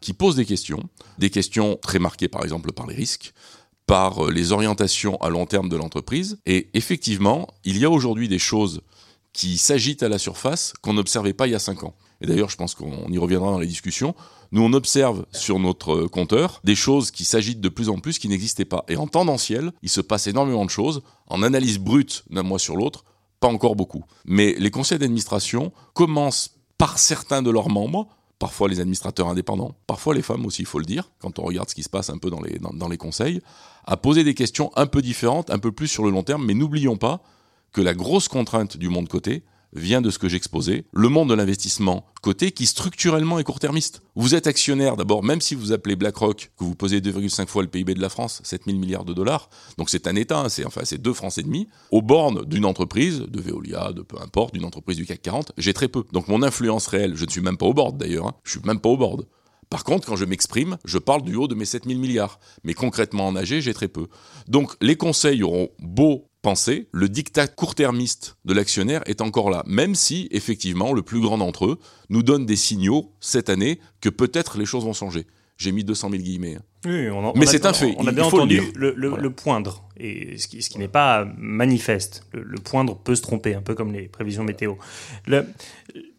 [0.01, 0.83] qui posent des questions,
[1.19, 3.33] des questions très marquées par exemple par les risques,
[3.85, 6.37] par euh, les orientations à long terme de l'entreprise.
[6.45, 8.81] Et effectivement, il y a aujourd'hui des choses
[9.33, 11.93] qui s'agitent à la surface qu'on n'observait pas il y a cinq ans.
[12.21, 14.15] Et d'ailleurs, je pense qu'on y reviendra dans les discussions.
[14.51, 18.19] Nous, on observe sur notre euh, compteur des choses qui s'agitent de plus en plus
[18.19, 18.85] qui n'existaient pas.
[18.87, 21.01] Et en tendanciel, il se passe énormément de choses.
[21.27, 23.03] En analyse brute d'un mois sur l'autre,
[23.39, 24.05] pas encore beaucoup.
[24.25, 28.07] Mais les conseils d'administration commencent par certains de leurs membres
[28.39, 31.69] parfois les administrateurs indépendants, parfois les femmes aussi, il faut le dire, quand on regarde
[31.69, 32.41] ce qui se passe un peu dans
[32.89, 33.41] les, conseils,
[33.85, 36.53] à poser des questions un peu différentes, un peu plus sur le long terme, mais
[36.53, 37.21] n'oublions pas
[37.71, 39.43] que la grosse contrainte du monde côté,
[39.75, 44.01] vient de ce que j'exposais, le monde de l'investissement côté qui structurellement est court-termiste.
[44.15, 47.67] Vous êtes actionnaire d'abord, même si vous appelez BlackRock, que vous posez 2,5 fois le
[47.67, 50.81] PIB de la France, 7000 milliards de dollars, donc c'est un État, hein, c'est enfin
[50.85, 54.65] c'est deux francs et demi, aux bornes d'une entreprise, de Veolia, de peu importe, d'une
[54.65, 56.03] entreprise du CAC 40, j'ai très peu.
[56.13, 58.61] Donc mon influence réelle, je ne suis même pas au board d'ailleurs, hein, je suis
[58.65, 59.27] même pas au board.
[59.69, 62.39] Par contre, quand je m'exprime, je parle du haut de mes 7000 milliards.
[62.63, 64.07] Mais concrètement en AG, j'ai très peu.
[64.47, 69.95] Donc les conseils auront beau penser, le dictat court-termiste de l'actionnaire est encore là, même
[69.95, 71.79] si, effectivement, le plus grand d'entre eux
[72.09, 75.25] nous donne des signaux cette année que peut-être les choses vont changer.
[75.57, 76.57] J'ai mis 200 000 guillemets.
[76.57, 76.61] Hein.
[76.85, 77.95] Oui, Mais c'est un fait.
[77.97, 82.27] On a bien entendu le, poindre, et ce qui, ce qui n'est pas manifeste.
[82.31, 84.75] Le, poindre peut se tromper, un peu comme les prévisions météo.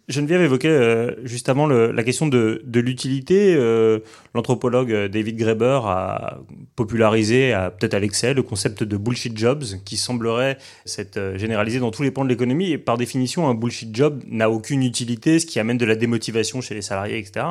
[0.08, 3.54] Le, Geneviève évoquait euh, juste avant la question de, l'utilité.
[3.54, 4.00] Euh,
[4.34, 6.38] l'anthropologue euh, David Graeber a
[6.74, 12.02] popularisé, peut-être à l'excès, le concept de bullshit jobs qui semblerait s'être généralisé dans tous
[12.02, 12.70] les pans de l'économie.
[12.70, 16.60] Et par définition, un bullshit job n'a aucune utilité, ce qui amène de la démotivation
[16.60, 17.46] chez les salariés, etc.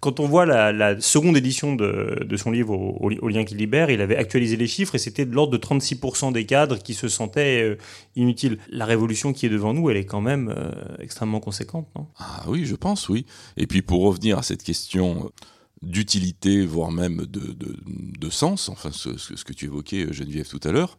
[0.00, 4.00] Quand on voit la, seconde édition de, son livre au, au, lien qui libère, il
[4.00, 7.76] avait actualisé les chiffres et c'était de l'ordre de 36% des cadres qui se sentaient
[8.14, 8.58] inutiles.
[8.70, 10.54] La révolution qui est devant nous, elle est quand même
[11.00, 11.88] extrêmement conséquente.
[12.18, 13.26] Ah oui, je pense, oui.
[13.56, 15.30] Et puis pour revenir à cette question
[15.82, 19.10] d'utilité, voire même de, sens, enfin ce,
[19.44, 20.98] que tu évoquais Geneviève tout à l'heure,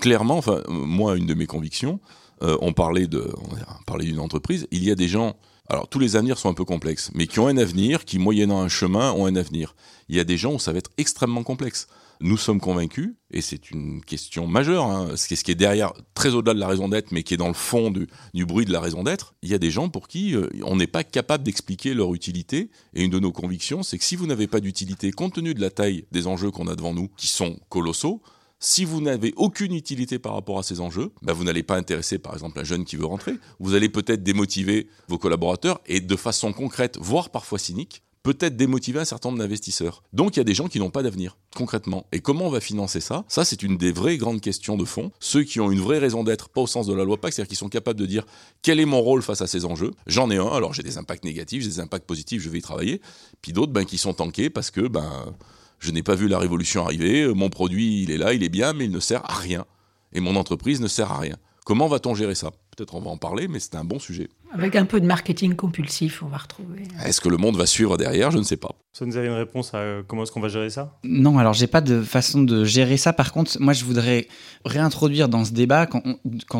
[0.00, 2.00] clairement, enfin moi une de mes convictions,
[2.42, 5.36] euh, on parlait de, on parlait d'une entreprise, il y a des gens,
[5.68, 8.60] alors tous les avenirs sont un peu complexes, mais qui ont un avenir, qui moyennant
[8.60, 9.74] un chemin ont un avenir.
[10.08, 11.88] Il y a des gens où ça va être extrêmement complexe
[12.20, 16.54] nous sommes convaincus, et c'est une question majeure, hein, ce, qui est, derrière, très au-delà
[16.54, 19.02] de la raison d'être, mais qui est dans le fond du, bruit de la raison
[19.02, 22.14] d'être, il y a des gens pour qui euh, on n'est pas capable d'expliquer leur
[22.14, 25.54] utilité, et une de nos convictions, c'est que si vous n'avez pas d'utilité, compte tenu
[25.54, 28.22] de la taille des enjeux qu'on a devant nous, qui sont colossaux,
[28.60, 32.18] si vous n'avez aucune utilité par rapport à ces enjeux, bah vous n'allez pas intéresser
[32.18, 36.16] par exemple un jeune qui veut rentrer, vous allez peut-être démotiver vos collaborateurs et de
[36.16, 40.02] façon concrète, voire parfois cynique, peut-être démotiver un certain nombre d'investisseurs.
[40.12, 42.06] Donc il y a des gens qui n'ont pas d'avenir, concrètement.
[42.12, 43.24] Et comment on va financer ça?
[43.28, 45.12] Ça, c'est une des vraies grandes questions de fond.
[45.20, 47.48] Ceux qui ont une vraie raison d'être, pas au sens de la loi PAC, c'est-à-dire
[47.48, 48.24] qui sont capables de dire
[48.62, 49.92] quel est mon rôle face à ces enjeux?
[50.06, 52.62] J'en ai un, alors j'ai des impacts négatifs, j'ai des impacts positifs, je vais y
[52.62, 53.00] travailler.
[53.42, 55.34] Puis d'autres ben, qui sont tankés parce que ben,
[55.78, 58.72] je n'ai pas vu la révolution arriver, mon produit il est là, il est bien,
[58.72, 59.64] mais il ne sert à rien.
[60.12, 61.36] Et mon entreprise ne sert à rien.
[61.64, 62.50] Comment va-t-on gérer ça?
[62.76, 64.30] Peut-être on va en parler, mais c'est un bon sujet.
[64.52, 66.82] Avec un peu de marketing compulsif, on va retrouver.
[67.04, 68.30] Est-ce que le monde va suivre derrière?
[68.30, 68.70] Je ne sais pas.
[68.92, 70.98] Ça nous avez une réponse à euh, comment est-ce qu'on va gérer ça?
[71.04, 73.12] Non, alors j'ai pas de façon de gérer ça.
[73.12, 74.26] Par contre, moi je voudrais
[74.64, 76.02] réintroduire dans ce débat, quand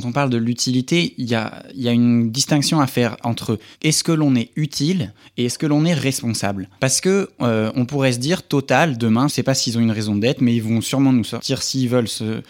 [0.05, 4.05] on, parle de l'utilité, il y a, y a une distinction à faire entre est-ce
[4.05, 6.69] que l'on est utile et est-ce que l'on est responsable?
[6.81, 10.15] Parce que euh, on pourrait se dire, Total, demain, c'est pas s'ils ont une raison
[10.15, 12.43] d'être, mais ils vont sûrement nous sortir s'ils veulent se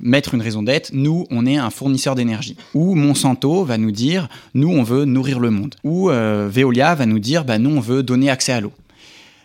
[0.00, 2.56] mettre une raison d'être, nous, on est un fournisseur d'énergie.
[2.74, 5.74] Ou Monsanto va nous dire, nous, on veut nourrir le monde.
[5.84, 8.72] Ou euh, Veolia va nous dire, bah, nous, on veut donner accès à l'eau.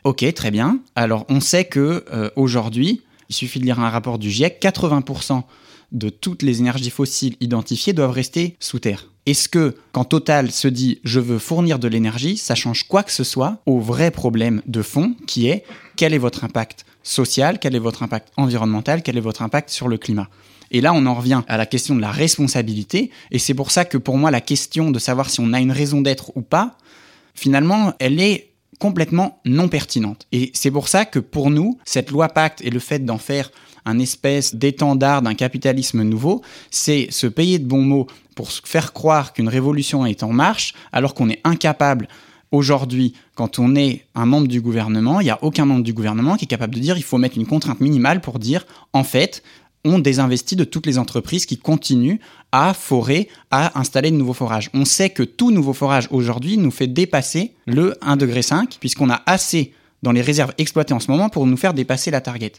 [0.03, 0.79] Ok, très bien.
[0.95, 5.43] Alors, on sait que euh, aujourd'hui, il suffit de lire un rapport du GIEC, 80%
[5.91, 9.09] de toutes les énergies fossiles identifiées doivent rester sous terre.
[9.25, 13.11] Est-ce que quand Total se dit je veux fournir de l'énergie, ça change quoi que
[13.11, 15.63] ce soit au vrai problème de fond qui est
[15.95, 16.85] quel est votre impact?
[17.03, 20.27] Social, quel est votre impact environnemental, quel est votre impact sur le climat?
[20.71, 23.09] Et là, on en revient à la question de la responsabilité.
[23.31, 25.71] Et c'est pour ça que pour moi, la question de savoir si on a une
[25.71, 26.77] raison d'être ou pas,
[27.33, 30.27] finalement, elle est complètement non pertinente.
[30.31, 33.51] Et c'est pour ça que pour nous, cette loi Pacte et le fait d'en faire
[33.85, 39.33] un espèce d'étendard d'un capitalisme nouveau, c'est se payer de bons mots pour faire croire
[39.33, 42.07] qu'une révolution est en marche, alors qu'on est incapable
[42.51, 46.35] Aujourd'hui, quand on est un membre du gouvernement, il n'y a aucun membre du gouvernement
[46.35, 49.43] qui est capable de dire il faut mettre une contrainte minimale pour dire en fait,
[49.85, 52.17] on désinvestit de toutes les entreprises qui continuent
[52.51, 54.69] à forer, à installer de nouveaux forages.
[54.73, 58.41] On sait que tout nouveau forage aujourd'hui nous fait dépasser le 1,5 degré,
[58.79, 62.21] puisqu'on a assez dans les réserves exploitées en ce moment pour nous faire dépasser la
[62.21, 62.53] target.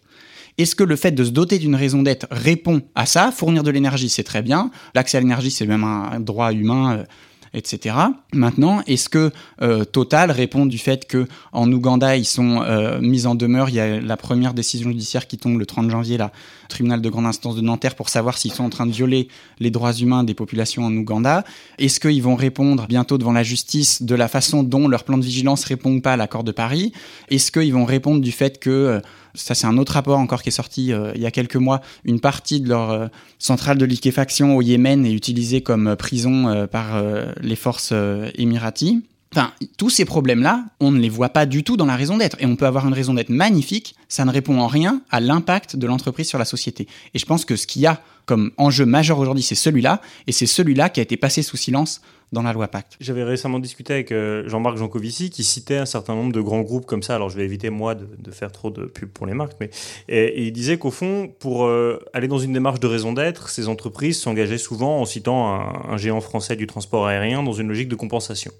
[0.58, 3.32] Est-ce que le fait de se doter d'une raison d'être répond à ça?
[3.32, 4.70] Fournir de l'énergie, c'est très bien.
[4.94, 7.04] L'accès à l'énergie, c'est même un droit humain euh,
[7.54, 7.96] etc.
[8.32, 9.30] Maintenant, est-ce que
[9.62, 13.68] euh, Total répond du fait que en Ouganda ils sont euh, mis en demeure?
[13.68, 16.32] Il y a la première décision judiciaire qui tombe le 30 janvier, là,
[16.68, 19.70] tribunal de grande instance de Nanterre, pour savoir s'ils sont en train de violer les
[19.70, 21.44] droits humains des populations en Ouganda.
[21.78, 25.24] Est-ce qu'ils vont répondre bientôt devant la justice de la façon dont leur plan de
[25.24, 26.92] vigilance répond pas à l'accord de Paris?
[27.30, 29.00] Est-ce qu'ils vont répondre du fait que euh,
[29.34, 31.80] ça c'est un autre rapport encore qui est sorti euh, il y a quelques mois,
[32.04, 33.06] une partie de leur euh,
[33.38, 37.02] centrale de liquéfaction au Yémen est utilisée comme euh, prison par
[37.40, 37.92] les forces
[38.34, 39.02] émiraties.
[39.32, 42.36] Enfin, tous ces problèmes-là, on ne les voit pas du tout dans la raison d'être.
[42.40, 45.76] Et on peut avoir une raison d'être magnifique, ça ne répond en rien à l'impact
[45.76, 46.88] de l'entreprise sur la société.
[47.14, 50.32] Et je pense que ce qu'il y a comme enjeu majeur aujourd'hui, c'est celui-là, et
[50.32, 52.00] c'est celui-là qui a été passé sous silence
[52.32, 52.96] dans la loi Pacte.
[53.00, 56.86] J'avais récemment discuté avec euh, Jean-Marc Jancovici qui citait un certain nombre de grands groupes
[56.86, 57.14] comme ça.
[57.14, 59.70] Alors je vais éviter moi de, faire trop de pub pour les marques, mais
[60.08, 64.20] il disait qu'au fond, pour euh, aller dans une démarche de raison d'être, ces entreprises
[64.20, 65.48] s'engageaient souvent en citant
[65.88, 68.52] un, géant français du transport aérien dans une logique de compensation.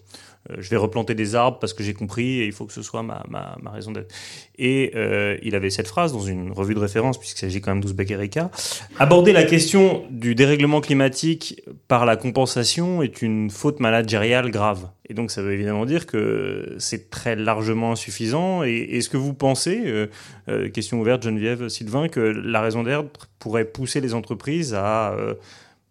[0.48, 2.83] Euh, je vais replanter des arbres parce que j'ai compris et il faut que ce
[2.83, 3.24] soit ma,
[3.72, 4.14] raison d'être.
[4.59, 4.92] Et
[5.42, 8.50] il avait cette phrase dans une revue de référence, puisqu'il s'agit quand même d'Ouzbek Erika.
[8.98, 14.88] Aborder la question du dérèglement climatique par la compensation est une faute managériale grave.
[15.11, 18.62] Et donc ça veut évidemment dire que c'est très largement insuffisant.
[18.62, 20.07] Et est-ce que vous pensez, euh,
[20.48, 25.35] euh, question ouverte Geneviève Sylvain, que la raison d'être pourrait pousser les entreprises à euh,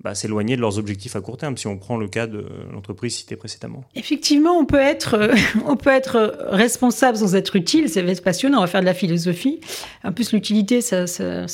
[0.02, 3.16] bah, s'éloigner de leurs objectifs à court terme, si on prend le cas de l'entreprise
[3.16, 5.32] citée précédemment Effectivement, on peut être,
[5.66, 9.60] on peut être responsable sans être utile, c'est passionnant, on va faire de la philosophie.
[10.04, 11.48] En plus, l'utilité, ça, ça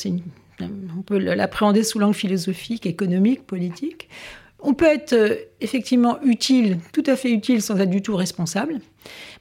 [0.62, 4.10] on peut l'appréhender sous l'angle philosophique, économique, politique.
[4.68, 8.80] On peut être euh, effectivement utile, tout à fait utile, sans être du tout responsable.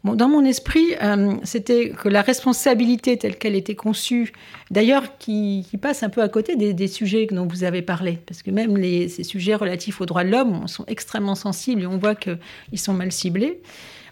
[0.05, 4.33] Bon, dans mon esprit, euh, c'était que la responsabilité telle qu'elle était conçue,
[4.71, 8.51] d'ailleurs, qui, passe un peu à côté des, sujets dont vous avez parlé, parce que
[8.51, 12.15] même les, ces sujets relatifs aux droits de l'homme sont extrêmement sensibles et on voit
[12.15, 12.39] qu'ils
[12.79, 13.63] sont mal ciblés.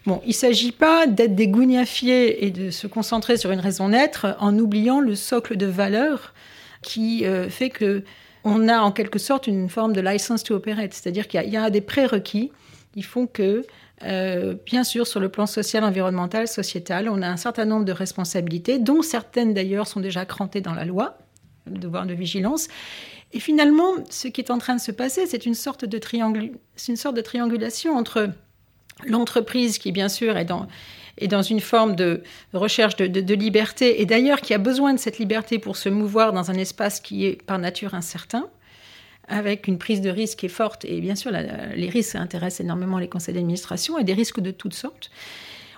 [0.07, 3.89] Bon, il ne s'agit pas d'être des gougnafiers et de se concentrer sur une raison
[3.89, 6.33] d'être en oubliant le socle de valeurs
[6.81, 8.03] qui euh, fait que
[8.43, 11.69] on a en quelque sorte une forme de license to operate, c'est-à-dire qu'il y, a
[11.69, 12.51] des prérequis
[12.93, 13.65] qui font que,
[14.03, 17.91] euh, bien sûr, sur le plan social, environnemental, sociétal, on a un certain nombre de
[17.91, 21.17] responsabilités, dont certaines d'ailleurs sont déjà crantées dans la loi,
[21.65, 22.67] le devoir de vigilance.
[23.31, 25.99] Et finalement, ce qui est en train de se passer, c'est une sorte de,
[26.87, 28.29] une sorte de triangulation entre
[29.05, 30.67] l'entreprise qui, bien sûr, est dans
[31.17, 32.23] et dans une forme de
[32.53, 36.51] recherche de, liberté, et d'ailleurs qui a besoin de cette liberté pour se mouvoir dans
[36.51, 38.47] un espace qui est par nature incertain,
[39.27, 42.97] avec une prise de risque qui est forte, et bien sûr les risques intéressent énormément
[42.97, 45.11] les conseils d'administration, et des risques de toutes sortes.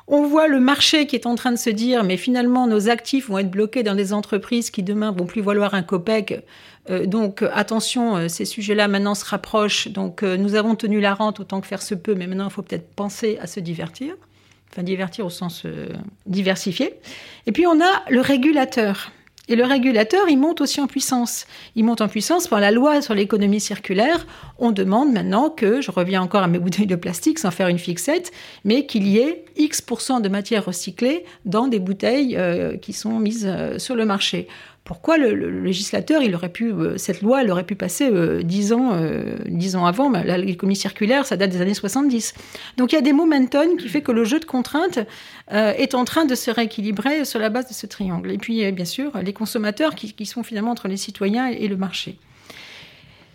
[0.07, 3.27] On voit le marché qui est en train de se dire, mais finalement, nos actifs
[3.27, 6.43] vont être bloqués dans des entreprises qui demain vont plus valoir un copec.
[6.91, 9.87] Euh, donc, attention, euh, ces sujets-là maintenant se rapprochent.
[9.87, 12.53] Donc, euh, nous avons tenu la rente autant que faire se peut, mais maintenant, il
[12.53, 14.15] faut peut-être penser à se divertir
[14.71, 15.89] enfin divertir au sens euh,
[16.25, 16.95] diversifié.
[17.47, 19.11] Et puis on a le régulateur.
[19.47, 21.45] Et le régulateur, il monte aussi en puissance.
[21.75, 24.25] Il monte en puissance par la loi sur l'économie circulaire.
[24.57, 27.77] On demande maintenant que, je reviens encore à mes bouteilles de plastique sans faire une
[27.77, 28.31] fixette,
[28.63, 33.45] mais qu'il y ait X% de matière recyclée dans des bouteilles euh, qui sont mises
[33.47, 34.47] euh, sur le marché.
[34.85, 38.71] Pourquoi le, législateur, il aurait pu, euh, cette loi, elle aurait pu passer euh, dix
[38.71, 42.35] ans, euh, dix ans avant L'économie circulaire, ça date des années 70.
[42.77, 44.99] Donc il y a des momentum qui fait que le jeu de contraintes
[45.49, 48.31] est en train de se rééquilibrer sur la base de ce triangle.
[48.31, 52.17] Et puis, bien sûr, les consommateurs qui, sont finalement entre les citoyens et le marché.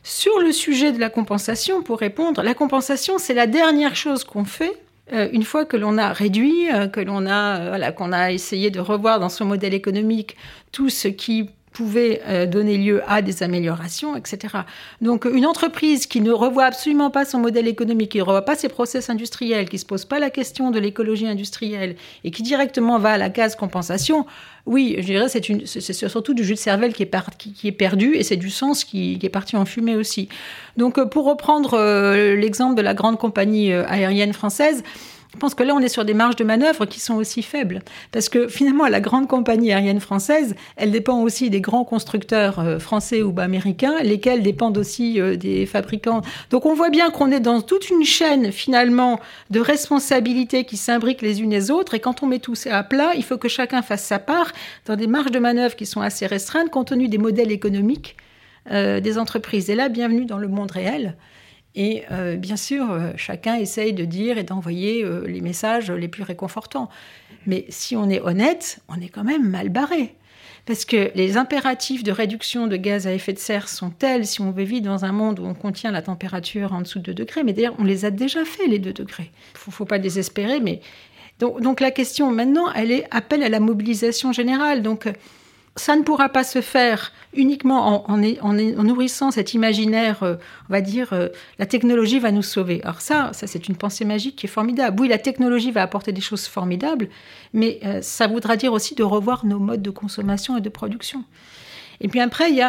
[0.03, 4.45] Sur le sujet de la compensation, pour répondre, la compensation, c'est la dernière chose qu'on
[4.45, 8.13] fait euh, une fois que l'on a réduit, euh, que l'on a, euh, voilà, qu'on
[8.13, 10.37] a essayé de revoir dans son modèle économique
[10.73, 14.59] tout ce qui pouvait donner lieu à des améliorations, etc.
[15.01, 18.57] Donc une entreprise qui ne revoit absolument pas son modèle économique, qui ne revoit pas
[18.57, 22.43] ses process industriels, qui ne se pose pas la question de l'écologie industrielle et qui
[22.43, 24.27] directement va à la case compensation,
[24.67, 28.15] oui, je dirais c'est, c'est surtout du jus de cervelle qui est, qui, est perdu
[28.15, 30.29] et c'est du sens qui, qui, est parti en fumée aussi.
[30.77, 31.79] Donc pour reprendre
[32.35, 34.83] l'exemple de la grande compagnie aérienne française,
[35.33, 37.83] je pense que là, on est sur des marges de manœuvre qui sont aussi faibles.
[38.11, 42.79] Parce que finalement, la grande compagnie aérienne française, elle dépend aussi des grands constructeurs euh,
[42.81, 46.23] français ou américains, lesquels dépendent aussi euh, des fabricants.
[46.51, 49.21] Donc on voit bien qu'on est dans toute une chaîne, finalement,
[49.51, 51.95] de responsabilités qui s'imbriquent les unes les autres.
[51.95, 54.51] Et quand on met tout ça à plat, il faut que chacun fasse sa part
[54.87, 58.17] dans des marges de manœuvre qui sont assez restreintes compte tenu des modèles économiques
[58.71, 59.71] des entreprises.
[59.71, 61.17] Et là, bienvenue dans le monde réel.
[61.75, 62.03] Et
[62.37, 66.89] bien sûr, chacun essaye de dire et d'envoyer les messages les plus réconfortants.
[67.47, 70.17] Mais si on est honnête, on est quand même mal barré.
[70.67, 74.41] Parce que les impératifs de réduction de gaz à effet de serre sont tels si
[74.41, 77.15] on veut vivre dans un monde où on contient la température en dessous de 2
[77.15, 77.45] degrés.
[77.45, 79.31] Mais d'ailleurs, on les a déjà fait, les 2 degrés.
[79.55, 80.81] Il ne faut pas désespérer, mais
[81.39, 84.83] donc, donc, la question maintenant, elle est appel à la mobilisation générale.
[84.83, 85.09] Donc
[85.77, 90.35] ça ne pourra pas se faire uniquement en, nourrissant cet imaginaire, euh,
[90.69, 92.83] on va dire, euh, la technologie va nous sauver.
[92.83, 95.01] Alors ça, ça c'est une pensée magique qui est formidable.
[95.01, 97.09] Oui, la technologie va apporter des choses formidables,
[97.53, 101.25] mais euh, ça voudra dire aussi de revoir nos modes de consommation et de production.
[102.03, 102.63] Et puis après, il y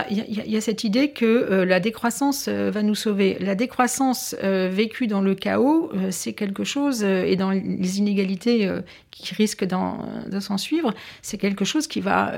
[0.58, 3.38] a, cette idée que euh, la décroissance euh, va nous sauver.
[3.40, 8.70] La décroissance euh, vécue dans le chaos, c'est quelque chose, et dans les inégalités
[9.10, 12.34] qui risquent de s'en suivre, c'est quelque chose qui va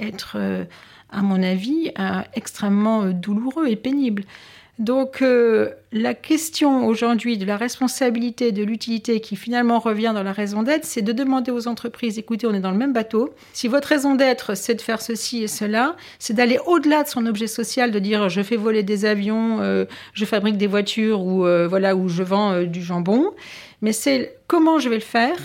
[0.00, 0.38] être,
[1.10, 1.92] à mon avis,
[2.34, 4.24] extrêmement douloureux et pénible.
[4.78, 10.32] Donc euh, la question aujourd'hui de la responsabilité, de l'utilité qui finalement revient dans la
[10.32, 13.34] raison d'être, c'est de demander aux entreprises, écoutez, on est dans le même bateau.
[13.52, 17.26] Si votre raison d'être, c'est de faire ceci et cela, c'est d'aller au-delà de son
[17.26, 21.44] objet social, de dire je fais voler des avions, euh, je fabrique des voitures ou
[21.44, 23.32] euh, voilà ou je vends du jambon,
[23.82, 25.36] mais c'est comment je vais le faire?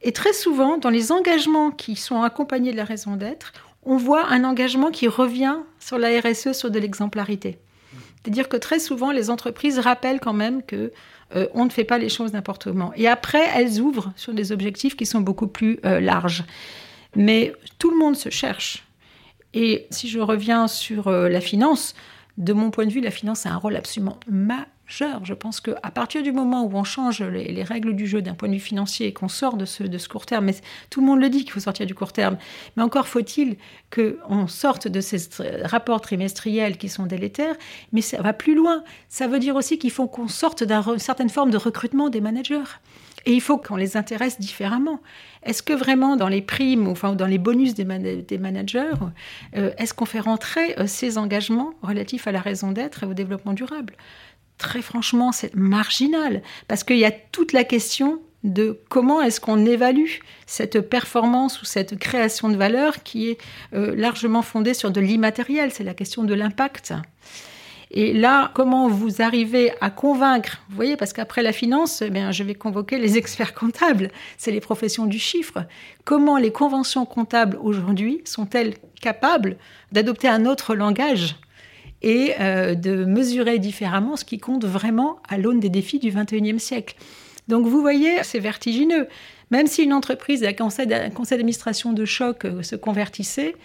[0.00, 3.52] Et très souvent, dans les engagements qui sont accompagnés de la raison d'être,
[3.82, 7.58] on voit un engagement qui revient sur la RSE, sur de l'exemplarité.
[8.22, 10.92] C'est-à-dire que très souvent, les entreprises rappellent quand même que
[11.36, 12.92] euh, on ne fait pas les choses n'importe comment.
[12.96, 16.44] Et après, elles ouvrent sur des objectifs qui sont beaucoup plus euh, larges.
[17.16, 18.84] Mais tout le monde se cherche.
[19.54, 21.94] Et si je reviens sur euh, la finance,
[22.36, 25.90] de mon point de vue, la finance a un rôle absolument majeur je pense qu'à
[25.94, 29.06] partir du moment où on change les, règles du jeu d'un point de vue financier
[29.06, 30.54] et qu'on sort de ce, de ce court terme, mais
[30.90, 32.36] tout le monde le dit qu'il faut sortir du court terme,
[32.76, 33.56] mais encore faut-il
[33.94, 35.18] qu'on sorte de ces
[35.64, 37.56] rapports trimestriels qui sont délétères,
[37.92, 38.82] mais ça va plus loin.
[39.08, 42.64] Ça veut dire aussi qu'il faut qu'on sorte d'une certaine forme de recrutement des managers.
[43.26, 45.00] Et il faut qu'on les intéresse différemment.
[45.42, 48.92] Est-ce que vraiment dans les primes, ou enfin dans les bonus des, des managers,
[49.56, 53.14] euh, est-ce qu'on fait rentrer euh, ces engagements relatifs à la raison d'être et au
[53.14, 53.94] développement durable?
[54.60, 59.66] Très franchement, c'est marginal, parce qu'il y a toute la question de comment est-ce qu'on
[59.66, 60.12] évalue
[60.46, 63.38] cette performance ou cette création de valeur qui est
[63.74, 66.94] euh, largement fondée sur de l'immatériel, c'est la question de l'impact.
[67.90, 70.62] Et là, comment vous arrivez à convaincre?
[70.68, 74.52] Vous voyez, parce qu'après la finance, eh bien, je vais convoquer les experts comptables, c'est
[74.52, 75.64] les professions du chiffre.
[76.04, 79.56] Comment les conventions comptables aujourd'hui sont-elles capables
[79.90, 81.34] d'adopter un autre langage?
[82.02, 86.58] Et euh, de mesurer différemment ce qui compte vraiment à l'aune des défis du 21e
[86.58, 86.96] siècle.
[87.48, 89.08] Donc vous voyez, c'est vertigineux.
[89.50, 93.56] Même si une entreprise, un conseil d'administration de choc euh, se convertissait,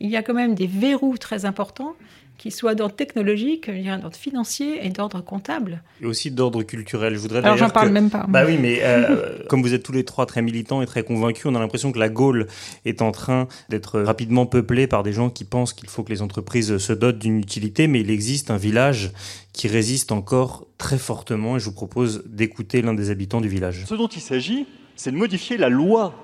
[0.00, 1.94] il y a quand même des verrous très importants
[2.38, 5.82] qui soit d'ordre technologique, d'ordre financier et d'ordre comptable.
[6.02, 7.14] Et aussi d'ordre culturel.
[7.14, 8.26] Je voudrais Alors j'en parle même pas.
[8.28, 11.46] Bah oui, mais euh, comme vous êtes tous les trois très militants et très convaincus,
[11.46, 12.46] on a l'impression que la Gaule
[12.84, 16.22] est en train d'être rapidement peuplée par des gens qui pensent qu'il faut que les
[16.22, 19.12] entreprises se dotent d'une utilité, mais il existe un village
[19.52, 23.84] qui résiste encore très fortement et je vous propose d'écouter l'un des habitants du village.
[23.88, 24.66] Ce dont il s'agit,
[24.96, 26.14] c'est de modifier la loi,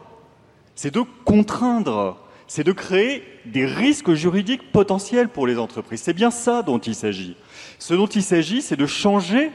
[0.74, 2.18] c'est de contraindre
[2.54, 6.02] c'est de créer des risques juridiques potentiels pour les entreprises.
[6.02, 7.34] C'est bien ça dont il s'agit.
[7.78, 9.50] Ce dont il s'agit, c'est de changer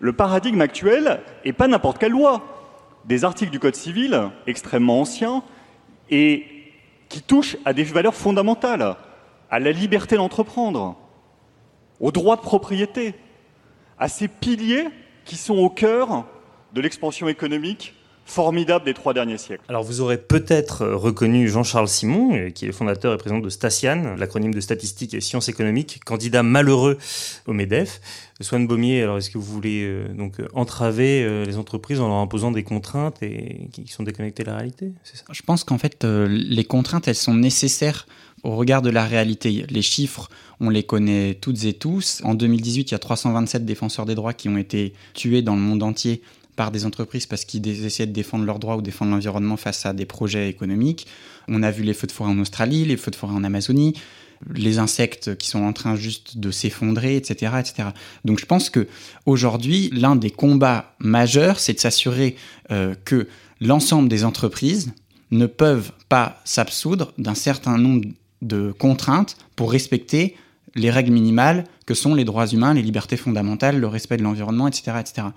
[0.00, 2.42] le paradigme actuel et pas n'importe quelle loi.
[3.04, 5.44] Des articles du Code civil extrêmement anciens
[6.10, 6.44] et
[7.08, 8.96] qui touchent à des valeurs fondamentales,
[9.48, 10.96] à la liberté d'entreprendre,
[12.00, 13.14] au droit de propriété,
[13.96, 14.88] à ces piliers
[15.24, 16.26] qui sont au cœur
[16.72, 17.94] de l'expansion économique
[18.30, 19.62] formidable des trois derniers siècles.
[19.68, 23.48] Alors vous aurez peut-être reconnu Jean-Charles Simon, euh, qui est le fondateur et président de
[23.50, 26.96] Statian, l'acronyme de Statistique et Sciences économiques, candidat malheureux
[27.46, 28.00] au MEDEF.
[28.40, 32.18] Swan Baumier, alors est-ce que vous voulez euh, donc entraver euh, les entreprises en leur
[32.18, 35.24] imposant des contraintes et qui sont déconnectées de la réalité ça?
[35.32, 38.06] Je pense qu'en fait les contraintes elles sont nécessaires
[38.42, 39.66] au regard de la réalité.
[39.68, 42.22] Les chiffres, on les connaît toutes et tous.
[42.24, 45.60] En 2018, il y a 327 défenseurs des droits qui ont été tués dans le
[45.60, 46.22] monde entier
[46.60, 49.94] par des entreprises parce qu'ils essaient de défendre leurs droits ou défendre l'environnement face à
[49.94, 51.06] des projets économiques.
[51.48, 53.94] On a vu les feux de forêt en Australie, les feux de forêt en Amazonie,
[54.52, 57.88] les insectes qui sont en train juste de s'effondrer, etc., etc.
[58.26, 58.86] Donc je pense que
[59.24, 62.36] aujourd'hui, l'un des combats majeurs, c'est de s'assurer
[62.70, 63.26] euh, que
[63.62, 64.92] l'ensemble des entreprises
[65.30, 68.06] ne peuvent pas s'absoudre d'un certain nombre
[68.42, 70.36] de contraintes pour respecter
[70.74, 74.68] les règles minimales que sont les droits humains, les libertés fondamentales, le respect de l'environnement,
[74.68, 75.28] etc., etc.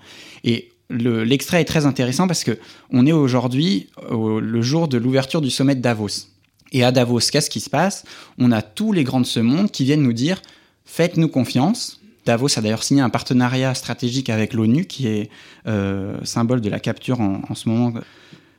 [0.44, 2.58] Et l'extrait est très intéressant parce que
[2.90, 6.28] on est aujourd'hui le jour de l'ouverture du sommet de Davos.
[6.72, 8.04] Et à Davos, qu'est-ce qui se passe?
[8.38, 10.42] On a tous les grands de ce monde qui viennent nous dire
[10.84, 12.00] faites-nous confiance.
[12.26, 15.30] Davos a d'ailleurs signé un partenariat stratégique avec l'ONU, qui est
[15.66, 17.92] euh, symbole de la capture en, ce moment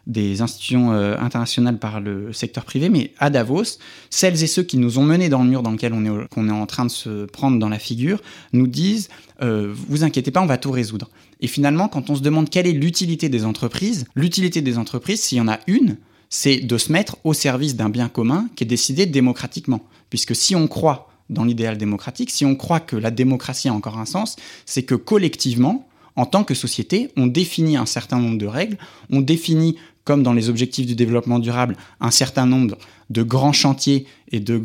[0.08, 3.80] des institutions euh, internationales par le secteur privé, mais à Davos,
[4.12, 6.48] celles et ceux qui nous ont menés dans le mur dans lequel on est, qu'on
[6.48, 8.22] est en train de se prendre dans la figure
[8.54, 9.10] nous disent
[9.42, 11.10] euh, vous inquiétez pas, on va tout résoudre.
[11.46, 15.38] Et finalement, quand on se demande quelle est l'utilité des entreprises, l'utilité des entreprises, s'il
[15.38, 18.68] y en a une, c'est de se mettre au service d'un bien commun qui est
[18.68, 19.82] décidé démocratiquement.
[20.10, 24.00] Puisque si on croit dans l'idéal démocratique, si on croit que la démocratie a encore
[24.00, 28.48] un sens, c'est que collectivement, en tant que société, on définit un certain nombre de
[28.48, 28.80] règles,
[29.12, 32.76] on définit comme dans les objectifs du développement durable, un certain nombre
[33.12, 34.60] de grands chantiers et de,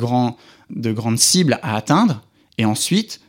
[0.71, 2.23] de grandes cibles à atteindre.
[2.57, 3.21] Et ensuite,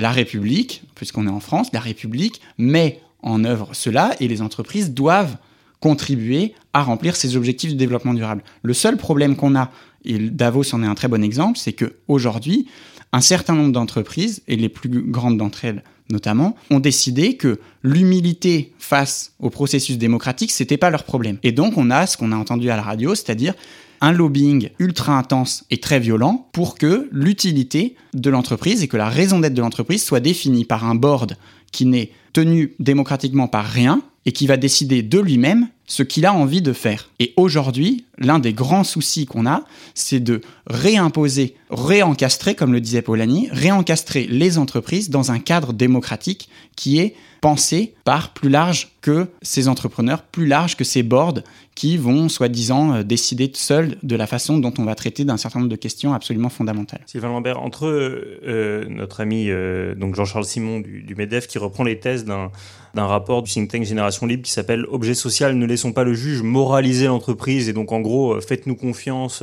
[0.00, 4.92] la République, puisqu'on est en France, la République met en œuvre cela et les entreprises
[4.92, 5.36] doivent
[5.80, 8.42] contribuer à remplir ces objectifs du développement durable.
[8.62, 9.70] Le seul problème qu'on a,
[10.04, 12.66] et Davos en est un très bon exemple, c'est que aujourd'hui,
[13.12, 18.72] un certain nombre d'entreprises, et les plus grandes d'entre elles notamment, ont décidé que l'humilité
[18.78, 21.38] face au processus démocratique, c'était pas leur problème.
[21.44, 23.54] Et donc, on a ce qu'on a entendu à la radio, c'est-à-dire
[24.00, 29.08] un lobbying ultra intense et très violent pour que l'utilité de l'entreprise et que la
[29.08, 31.36] raison d'être de l'entreprise soit définie par un board
[31.72, 36.32] qui n'est tenu démocratiquement par rien et qui va décider de lui-même ce qu'il a
[36.32, 37.10] envie de faire.
[37.18, 43.02] Et aujourd'hui, l'un des grands soucis qu'on a, c'est de réimposer, réencastrer, comme le disait
[43.02, 49.28] Polanyi, réencastrer les entreprises dans un cadre démocratique qui est pensé par plus large que
[49.42, 51.40] ces entrepreneurs, plus large que ces boards
[51.74, 55.60] qui vont soi-disant euh, décider seuls de la façon dont on va traiter d'un certain
[55.60, 57.00] nombre de questions absolument fondamentales.
[57.06, 62.26] Sylvain Lambert, entre euh, notre ami euh, Jean-Charles Simon du, MEDEF qui reprend les thèses
[62.26, 62.50] d'un
[62.94, 66.42] rapport du think tank Génération Libre qui s'appelle Objet social, ne laissons pas le juge
[66.42, 69.42] moraliser l'entreprise et donc en gros faites-nous confiance,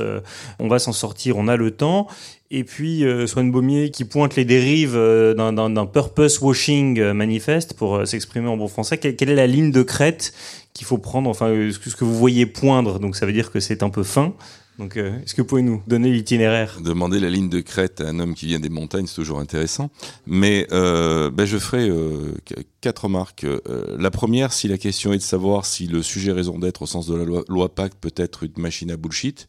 [0.59, 2.07] on va s'en sortir, on a le temps.
[2.49, 7.73] Et puis euh, Swan Baumier qui pointe les dérives euh, d'un purpose washing euh, manifeste
[7.73, 8.97] pour euh, s'exprimer en bon français.
[8.97, 10.33] Quelle, quelle, est la ligne de crête
[10.73, 11.29] qu'il faut prendre?
[11.29, 14.33] Enfin, ce que vous voyez poindre, donc ça veut dire que c'est un peu fin.
[14.79, 16.77] Donc, est-ce que vous pouvez nous donner l'itinéraire?
[16.83, 19.89] Demander la ligne de crête à un homme qui vient des montagnes, c'est toujours intéressant.
[20.27, 22.35] Mais euh, ben je ferai euh,
[22.79, 23.43] quatre remarques.
[23.43, 23.59] Euh,
[23.97, 27.07] la première, si la question est de savoir si le sujet raison d'être au sens
[27.07, 29.47] de la loi, loi Pacte peut être une machine à bullshit,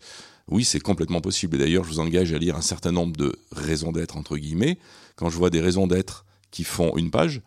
[0.48, 1.56] oui, c'est complètement possible.
[1.56, 4.78] Et d'ailleurs, je vous engage à lire un certain nombre de raisons d'être, entre guillemets.
[5.16, 7.42] Quand je vois des raisons d'être qui font une page,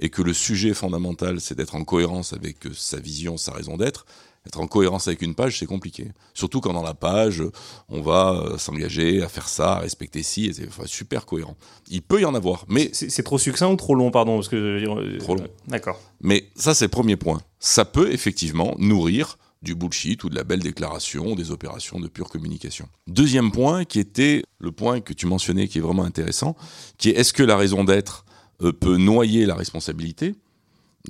[0.00, 4.06] et que le sujet fondamental, c'est d'être en cohérence avec sa vision, sa raison d'être,
[4.46, 6.08] être en cohérence avec une page, c'est compliqué.
[6.32, 7.42] Surtout quand dans la page,
[7.90, 11.56] on va s'engager à faire ça, à respecter ci, et c'est enfin, super cohérent.
[11.88, 12.90] Il peut y en avoir, mais...
[12.92, 15.46] C'est trop succinct ou trop long, pardon parce que, Trop long.
[15.68, 16.00] D'accord.
[16.22, 17.42] Mais ça, c'est le premier point.
[17.58, 22.30] Ça peut effectivement nourrir du bullshit ou de la belle déclaration, des opérations de pure
[22.30, 22.88] communication.
[23.06, 26.56] Deuxième point, qui était le point que tu mentionnais, qui est vraiment intéressant,
[26.96, 28.24] qui est est-ce que la raison d'être
[28.62, 30.34] euh, peut noyer la responsabilité?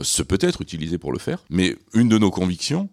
[0.03, 2.89] Ce peut être utilisé pour le faire, mais une de nos convictions,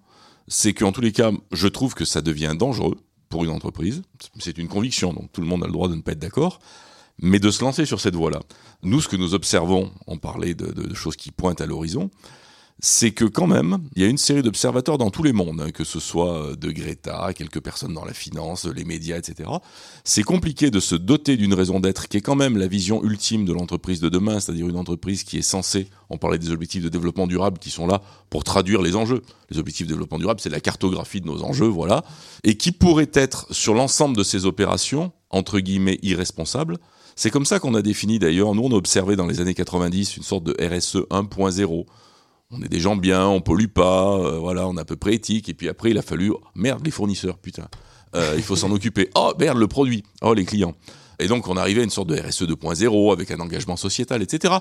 [0.47, 2.97] c'est qu'en tous les cas, je trouve que ça devient dangereux
[3.29, 4.03] pour une entreprise.
[4.39, 6.59] C'est une conviction, donc tout le monde a le droit de ne pas être d'accord,
[7.19, 8.41] mais de se lancer sur cette voie-là.
[8.83, 12.09] Nous, ce que nous observons, on parlait de, de, de choses qui pointent à l'horizon,
[12.79, 15.71] c'est que quand même, il y a une série d'observateurs dans tous les mondes, hein,
[15.71, 19.49] que ce soit de Greta, quelques personnes dans la finance, les médias, etc.
[20.03, 23.45] C'est compliqué de se doter d'une raison d'être qui est quand même la vision ultime
[23.45, 26.89] de l'entreprise de demain, c'est-à-dire une entreprise qui est censée, on parlait des objectifs de
[26.89, 29.23] développement durable qui sont là pour traduire les enjeux.
[29.49, 32.03] Les objectifs de développement durable, c'est la cartographie de nos enjeux, voilà,
[32.43, 36.77] et qui pourrait être sur l'ensemble de ces opérations, entre guillemets, irresponsables.
[37.15, 40.17] C'est comme ça qu'on a défini d'ailleurs, nous on a observé dans les années 90
[40.17, 41.85] une sorte de RSE 1.0
[42.51, 45.13] on est des gens bien, on pollue pas, euh, voilà, on est à peu près
[45.15, 45.49] éthique.
[45.49, 47.67] Et puis après, il a fallu, oh, merde, les fournisseurs, putain,
[48.15, 49.09] euh, il faut s'en occuper.
[49.15, 50.75] Oh merde, le produit, oh les clients.
[51.19, 54.55] Et donc on arrivait à une sorte de RSE 2.0 avec un engagement sociétal, etc.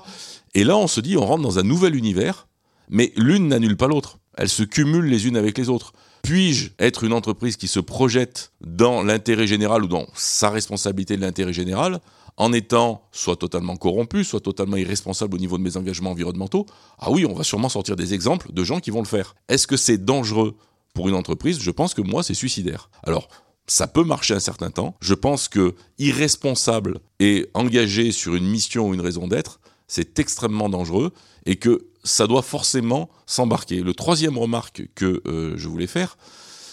[0.53, 2.47] Et là, on se dit, on rentre dans un nouvel univers,
[2.89, 4.17] mais l'une n'annule pas l'autre.
[4.35, 5.93] Elles se cumulent les unes avec les autres.
[6.23, 11.21] Puis-je être une entreprise qui se projette dans l'intérêt général ou dans sa responsabilité de
[11.21, 12.01] l'intérêt général?
[12.37, 16.65] En étant soit totalement corrompu, soit totalement irresponsable au niveau de mes engagements environnementaux,
[16.99, 19.35] ah oui, on va sûrement sortir des exemples de gens qui vont le faire.
[19.49, 20.55] Est-ce que c'est dangereux
[20.93, 21.59] pour une entreprise?
[21.59, 22.89] Je pense que moi, c'est suicidaire.
[23.03, 23.27] Alors,
[23.65, 24.95] ça peut marcher un certain temps.
[25.01, 30.69] Je pense que irresponsable et engagé sur une mission ou une raison d'être, c'est extrêmement
[30.69, 31.11] dangereux
[31.45, 33.81] et que ça doit forcément s'embarquer.
[33.81, 36.17] Le troisième remarque que euh, je voulais faire,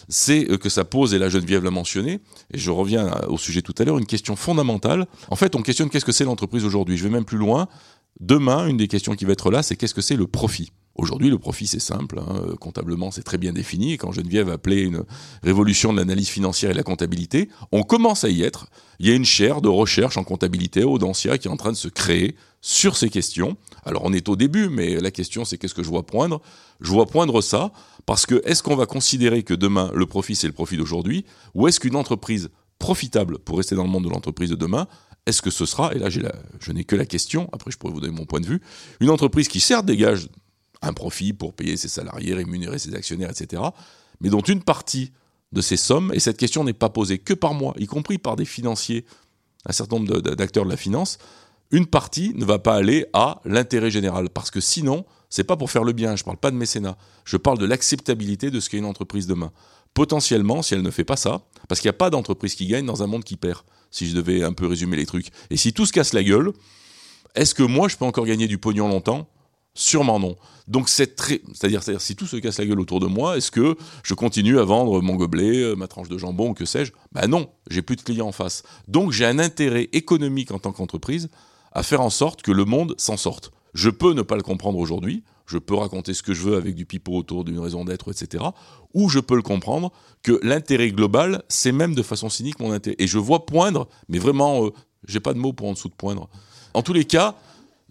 [0.08, 2.20] c'est euh, que ça pose, et la Geneviève l'a mentionné,
[2.52, 5.06] et je reviens au sujet tout à l'heure, une question fondamentale.
[5.30, 6.96] En fait, on questionne qu'est-ce que c'est l'entreprise aujourd'hui.
[6.96, 7.68] Je vais même plus loin.
[8.20, 10.72] Demain, une des questions qui va être là, c'est qu'est-ce que c'est le profit?
[10.94, 12.20] Aujourd'hui, le profit, c'est simple.
[12.20, 12.54] Hein.
[12.60, 13.96] Comptablement, c'est très bien défini.
[13.98, 15.02] Quand Geneviève appelait une
[15.42, 18.66] révolution de l'analyse financière et de la comptabilité, on commence à y être.
[19.00, 21.76] Il y a une chaire de recherche en comptabilité Audencia qui est en train de
[21.76, 22.36] se créer
[22.66, 23.58] sur ces questions.
[23.84, 26.40] Alors, on est au début, mais la question, c'est qu'est-ce que je vois poindre?
[26.80, 27.72] Je vois poindre ça
[28.06, 31.26] parce que est-ce qu'on va considérer que demain, le profit, c'est le profit d'aujourd'hui?
[31.54, 32.48] Ou est-ce qu'une entreprise
[32.78, 34.88] profitable, pour rester dans le monde de l'entreprise de demain,
[35.26, 38.00] est-ce que ce sera, et là je n'ai que la question, après je pourrais vous
[38.00, 38.62] donner mon point de vue,
[39.00, 40.28] une entreprise qui certes dégage
[40.80, 43.62] un profit pour payer ses salariés, rémunérer ses actionnaires, etc.,
[44.20, 45.12] mais dont une partie
[45.52, 48.36] de ces sommes, et cette question n'est pas posée que par moi, y compris par
[48.36, 49.04] des financiers,
[49.66, 51.18] un certain nombre d'acteurs de la finance,
[51.74, 55.72] une partie ne va pas aller à l'intérêt général, parce que sinon, c'est pas pour
[55.72, 58.70] faire le bien, je ne parle pas de mécénat, je parle de l'acceptabilité de ce
[58.70, 59.50] qu'est une entreprise demain.
[59.92, 62.86] Potentiellement, si elle ne fait pas ça, parce qu'il n'y a pas d'entreprise qui gagne
[62.86, 65.30] dans un monde qui perd, si je devais un peu résumer les trucs.
[65.50, 66.52] Et si tout se casse la gueule,
[67.34, 69.28] est-ce que moi je peux encore gagner du pognon longtemps?
[69.74, 70.36] Sûrement non.
[70.68, 73.76] Donc c'est très, c'est-à-dire, si tout se casse la gueule autour de moi, est-ce que
[74.04, 76.92] je continue à vendre mon gobelet, euh, ma tranche de jambon, que sais-je?
[77.10, 78.62] Ben non, j'ai plus de clients en face.
[78.86, 81.28] Donc j'ai un intérêt économique en tant qu'entreprise
[81.74, 83.52] à faire en sorte que le monde s'en sorte.
[83.74, 86.74] Je peux ne pas le comprendre aujourd'hui, je peux raconter ce que je veux avec
[86.74, 88.44] du pipeau autour d'une raison d'être, etc.
[88.94, 92.96] Ou je peux le comprendre que l'intérêt global, c'est même de façon cynique mon intérêt.
[92.98, 94.70] Et je vois poindre, mais vraiment, euh,
[95.06, 96.28] j'ai pas de mots pour en dessous de poindre.
[96.72, 97.34] En tous les cas,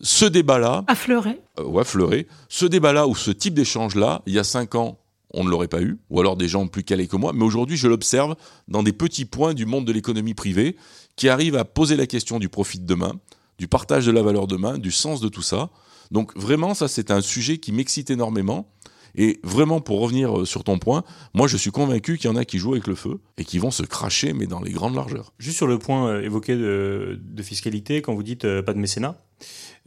[0.01, 0.83] ce débat-là.
[0.87, 1.41] Affleurer.
[1.59, 2.27] Euh, ou affleurer.
[2.49, 4.99] Ce débat-là ou ce type d'échange-là, il y a cinq ans,
[5.33, 7.77] on ne l'aurait pas eu, ou alors des gens plus calés que moi, mais aujourd'hui,
[7.77, 8.35] je l'observe
[8.67, 10.77] dans des petits points du monde de l'économie privée
[11.15, 13.13] qui arrivent à poser la question du profit de demain,
[13.57, 15.69] du partage de la valeur demain, du sens de tout ça.
[16.11, 18.69] Donc vraiment, ça, c'est un sujet qui m'excite énormément.
[19.15, 21.03] Et vraiment, pour revenir euh, sur ton point,
[21.35, 23.59] moi je suis convaincu qu'il y en a qui jouent avec le feu et qui
[23.59, 25.33] vont se cracher, mais dans les grandes largeurs.
[25.37, 29.23] Juste sur le point euh, évoqué de, fiscalité, quand vous dites pas de mécénat,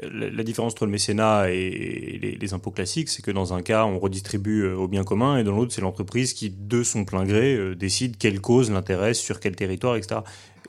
[0.03, 3.99] la, différence entre le mécénat et les, impôts classiques, c'est que dans un cas, on
[3.99, 7.55] redistribue euh, au bien commun, et dans l'autre, c'est l'entreprise qui, de son plein gré,
[7.55, 10.21] euh, décide quelle cause l'intéresse, sur quel territoire, etc.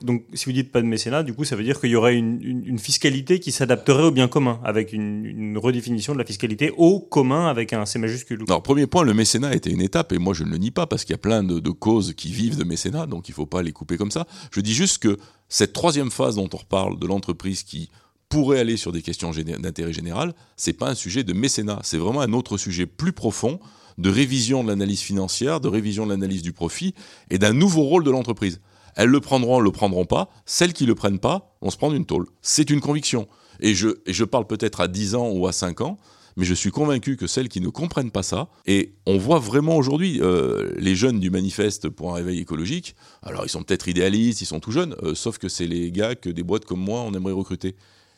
[0.02, 2.16] Donc, si vous dites pas de mécénat, du coup, ça veut dire qu'il y aurait
[2.16, 7.48] une, fiscalité qui s'adapterait au bien commun, avec une, redéfinition de la fiscalité au commun
[7.48, 8.43] avec un C majuscule.
[8.48, 10.86] Alors, premier point, le mécénat était une étape, et moi je ne le nie pas,
[10.86, 13.36] parce qu'il y a plein de, de, causes qui vivent de mécénat, donc il ne
[13.36, 14.28] faut pas les couper comme ça.
[14.52, 15.18] Je dis juste que
[15.50, 17.89] cette troisième phase dont on reparle, de l'entreprise qui
[18.30, 22.22] pourrait aller sur des questions d'intérêt général, c'est pas un sujet de mécénat, c'est vraiment
[22.22, 23.60] un autre sujet plus profond
[23.98, 26.93] de révision de l'analyse financière, de révision de l'analyse du profit
[27.30, 28.60] et d'un nouveau rôle de l'entreprise.
[28.98, 30.30] Elles le prendront, elles le prendront pas.
[30.45, 32.28] Celles qui le prennent pas vont se prendre une tôle.
[32.41, 33.30] C'est une conviction.
[33.62, 35.98] Et je, parle peut-être à 10 ans ou à 5 ans,
[36.36, 39.78] mais je suis convaincu que celles qui ne comprennent pas ça, et on voit vraiment
[39.78, 44.41] aujourd'hui euh, les jeunes du manifeste pour un réveil écologique, alors ils sont peut-être idéalistes,
[44.41, 47.02] ils sont tout jeunes, euh, sauf que c'est les gars que des boîtes comme moi,
[47.02, 47.76] on aimerait recruter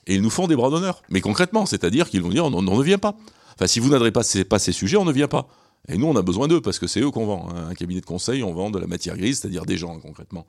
[0.10, 1.02] et ils nous font des bras d'honneur.
[1.10, 3.16] Mais concrètement, c'est-à-dire qu'ils vont dire on, ne vient pas.
[3.56, 5.48] Enfin, si vous n'adressez pas, ces sujets, on ne vient pas.
[5.88, 7.50] Et nous, on a besoin d'eux parce que c'est eux qu'on vend.
[7.50, 7.70] Hein.
[7.70, 10.46] Un cabinet de conseil, on vend de la matière grise, c'est-à-dire des gens concrètement.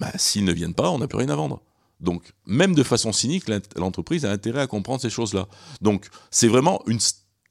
[0.00, 1.60] Bah, S'ils ne viennent pas, on n'a plus rien à vendre.
[2.00, 3.44] Donc, même de façon cynique,
[3.76, 5.46] l'entreprise a intérêt à comprendre ces choses-là.
[5.80, 6.98] Donc, c'est vraiment une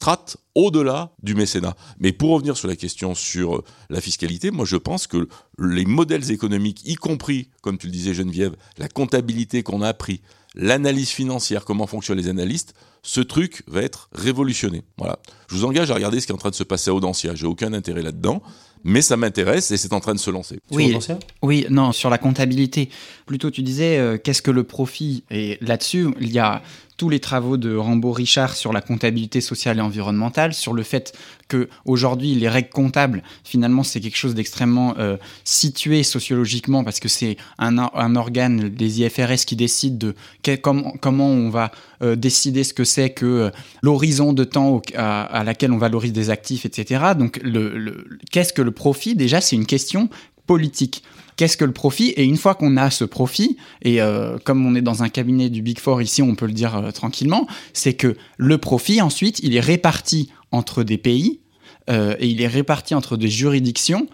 [0.02, 1.76] strate au-delà du mécénat.
[1.98, 5.28] Mais pour revenir sur la question sur euh, la fiscalité, moi je pense que
[5.60, 10.20] les modèles économiques, y compris, comme tu le disais Geneviève, la comptabilité qu'on a appris,
[10.54, 14.82] l'analyse financière, comment fonctionnent les analystes, ce truc va être révolutionné.
[14.98, 15.18] Voilà.
[15.48, 17.34] Je vous engage à regarder ce qui est en train de se passer à Audencia.
[17.34, 18.42] J'ai aucun intérêt là-dedans,
[18.84, 20.60] mais ça m'intéresse et c'est en train de se lancer.
[20.70, 20.96] Oui,
[21.42, 22.88] oui, non, sur la comptabilité.
[23.26, 26.62] Plutôt, tu disais, euh, qu'est-ce que le profit Et là-dessus, il y a
[26.96, 31.12] tous les travaux de Rambo Richard sur la comptabilité sociale et environnementale, sur le fait
[31.48, 37.08] que aujourd'hui les règles comptables, finalement, c'est quelque chose d'extrêmement euh, situé sociologiquement parce que
[37.08, 40.14] c'est un, un, organe, des IFRS, qui décide de
[40.62, 41.72] comment, comment on va
[42.02, 43.50] euh, décider ce que c'est que euh,
[43.80, 47.12] l'horizon de temps à, laquelle on valorise des actifs, etc.
[47.16, 49.14] Donc, le, qu'est-ce que le profit?
[49.14, 50.08] Déjà, c'est une question
[50.46, 51.04] politique.
[51.36, 52.08] Qu'est-ce que le profit?
[52.10, 55.48] Et une fois qu'on a ce profit, et euh, comme on est dans un cabinet
[55.48, 59.54] du Big Four ici, on peut le dire tranquillement, c'est que le profit, ensuite, il
[59.54, 61.40] est réparti entre des pays
[61.88, 64.06] et il est réparti entre des juridictions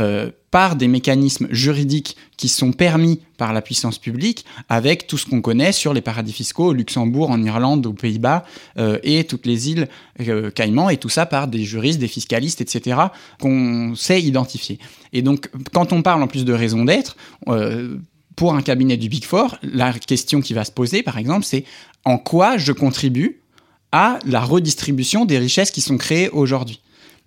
[0.00, 5.26] euh, par des mécanismes juridiques qui sont permis par la puissance publique, avec tout ce
[5.26, 8.44] qu'on connaît sur les paradis fiscaux au Luxembourg, en Irlande, aux Pays-Bas
[8.76, 9.88] euh, et toutes les îles
[10.20, 12.98] euh, Caïmans, et tout ça par des juristes, des fiscalistes, etc.,
[13.40, 14.78] qu'on sait identifier.
[15.12, 17.16] Et donc, quand on parle en plus de raison d'être,
[18.36, 21.64] pour un cabinet du Big Four, la question qui va se poser, par exemple, c'est
[22.04, 23.40] en quoi je contribue
[23.92, 26.80] à la redistribution des richesses qui sont créées aujourd'hui.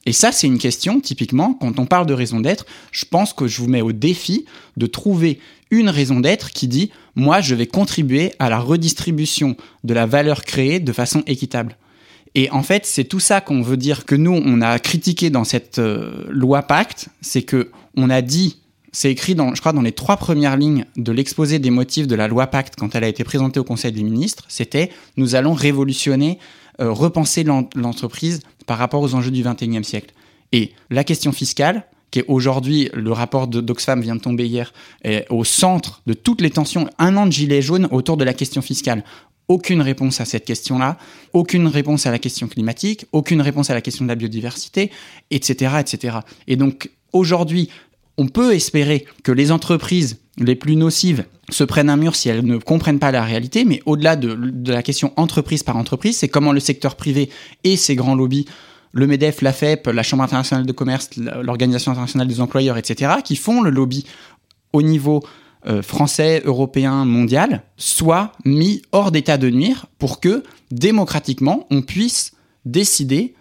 [0.07, 3.45] Et ça, c'est une question, typiquement, quand on parle de raison d'être, je pense que
[3.45, 4.45] je vous mets au défi
[4.77, 5.37] de trouver
[5.69, 10.45] une raison d'être qui dit, moi, je vais contribuer à la redistribution de la valeur
[10.45, 11.75] créée de façon équitable.
[12.35, 15.43] Et en fait, c'est tout ça qu'on veut dire que nous, on a critiqué dans
[15.43, 18.59] cette euh, loi Pacte, c'est que on a dit,
[18.93, 22.15] c'est écrit dans, je crois, dans les trois premières lignes de l'exposé des motifs de
[22.15, 25.53] la loi Pacte quand elle a été présentée au Conseil des ministres, c'était nous allons
[25.53, 26.39] révolutionner,
[26.81, 30.13] euh, repenser l'entreprise par rapport aux enjeux du 21e siècle.
[30.51, 34.73] Et la question fiscale, qui est aujourd'hui, le rapport d'Oxfam vient de tomber hier,
[35.03, 38.33] est au centre de toutes les tensions, un an de gilet jaune autour de la
[38.33, 39.03] question fiscale.
[39.47, 40.97] Aucune réponse à cette question-là,
[41.33, 44.91] aucune réponse à la question climatique, aucune réponse à la question de la biodiversité,
[45.31, 46.17] etc., etc.
[46.47, 47.69] Et donc, aujourd'hui,
[48.17, 52.45] on peut espérer que les entreprises les plus nocives se prennent un mur si elles
[52.45, 56.51] ne comprennent pas la réalité, mais au-delà de, la question entreprise par entreprise, c'est comment
[56.51, 57.29] le secteur privé
[57.63, 58.45] et ses grands lobbies
[58.93, 63.35] le MEDEF, la FEP, la Chambre internationale de commerce, l'Organisation internationale des employeurs, etc., qui
[63.35, 64.05] font le lobby
[64.73, 65.23] au niveau
[65.67, 72.31] euh, français, européen, mondial, soient mis hors d'état de nuire pour que, démocratiquement, on puisse
[72.65, 73.35] décider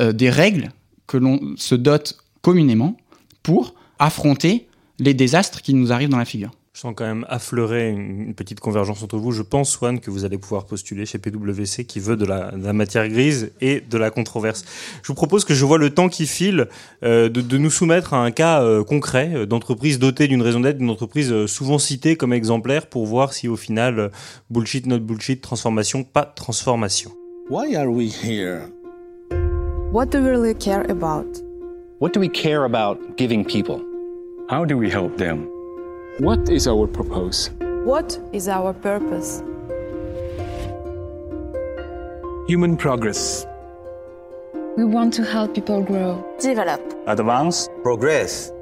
[0.00, 0.70] euh, des règles
[1.06, 2.96] que l'on se dote communément
[3.42, 4.66] pour affronter
[4.98, 6.50] les désastres qui nous arrivent dans la figure.
[6.74, 9.30] Je sens quand même affleurer une petite convergence entre vous.
[9.30, 13.06] Je pense, Swan, que vous allez pouvoir postuler chez PwC qui veut de la, matière
[13.08, 14.64] grise et de la controverse.
[15.02, 16.68] Je vous propose que je vois le temps qui file
[17.02, 20.78] euh, de, nous soumettre à un cas euh, concret euh, d'entreprise dotée d'une raison d'être,
[20.78, 24.10] d'une entreprise souvent citée comme exemplaire pour voir si au final,
[24.48, 27.12] bullshit, not bullshit, transformation, pas transformation.
[27.50, 28.62] Why are we here?
[29.92, 31.26] What do we really care about?
[32.00, 33.91] What do we care about giving people?
[34.52, 35.48] How do we help them?
[36.18, 37.48] What is our purpose?
[37.88, 39.42] What is our purpose?
[42.48, 43.46] Human progress.
[44.76, 48.52] We want to help people grow, develop, advance, progress,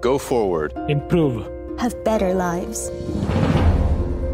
[0.00, 1.46] go forward, improve,
[1.78, 2.88] have better lives.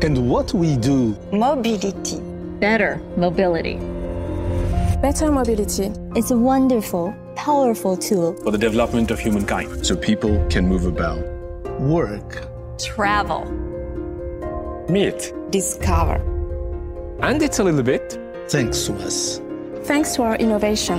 [0.02, 1.16] And what we do?
[1.32, 2.20] Mobility.
[2.60, 3.80] Better mobility.
[5.02, 5.92] Better mobility.
[6.14, 9.84] It's a wonderful, powerful tool for the development of humankind.
[9.84, 11.18] So people can move about
[11.78, 13.44] work, travel,
[14.88, 16.16] meet, discover.
[17.20, 18.18] And it's a little bit
[18.48, 19.42] thanks to us.
[19.84, 20.98] Thanks to our innovation.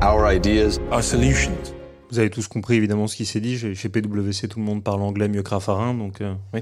[0.00, 1.74] Our ideas, our solutions.
[2.10, 3.58] Vous avez tous compris évidemment ce qui s'est dit.
[3.58, 6.60] Chez PwC, tout le monde parle anglais mieux que Raffarin, donc euh, oui.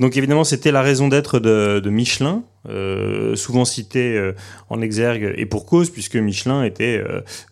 [0.00, 4.34] Donc évidemment, c'était la raison d'être de, de, Michelin, euh, souvent cité euh,
[4.70, 7.02] en exergue et pour cause, puisque Michelin était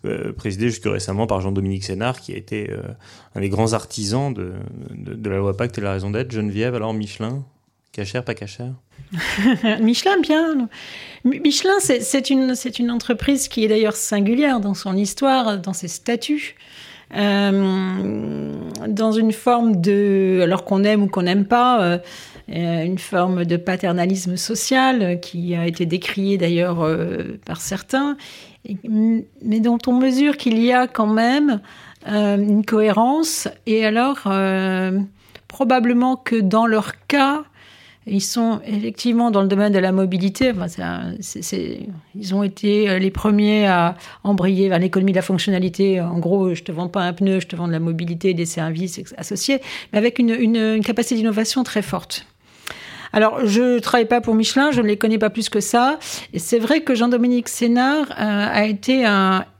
[0.05, 2.71] euh, présidé jusque récemment par Jean-Dominique Sénard, qui a été
[3.35, 4.53] un des grands artisans de,
[4.91, 6.31] de, la loi Pacte et la raison d'être.
[6.31, 7.43] Geneviève, alors Michelin,
[7.91, 8.73] cachère, pas cachère?
[9.81, 10.67] Michelin, bien.
[11.23, 16.55] Michelin, c'est une, une entreprise qui est d'ailleurs singulière dans son histoire, dans ses statuts.
[17.11, 21.99] Dans une forme de, alors qu'on aime ou qu'on n'aime pas,
[22.47, 28.17] une forme de paternalisme social qui a été décrié d'ailleurs euh, par certains,
[28.81, 31.61] mais dont on mesure qu'il y a quand même
[32.07, 33.47] euh, une cohérence.
[33.65, 34.27] Et alors,
[35.47, 37.43] probablement que dans leur cas,
[38.05, 40.51] ils sont effectivement dans le domaine de la mobilité.
[42.15, 46.01] Ils ont été les premiers à embrayer vers l'économie de la fonctionnalité.
[46.01, 48.45] En gros, je te vends pas un pneu, je te vends de la mobilité, des
[48.45, 49.61] services associés,
[49.93, 52.25] mais avec une capacité d'innovation très forte.
[53.13, 55.99] Alors, je travaille pas pour Michelin, je ne les connais pas plus que ça.
[56.33, 59.05] Et c'est vrai que Jean-Dominique Sénard euh, a été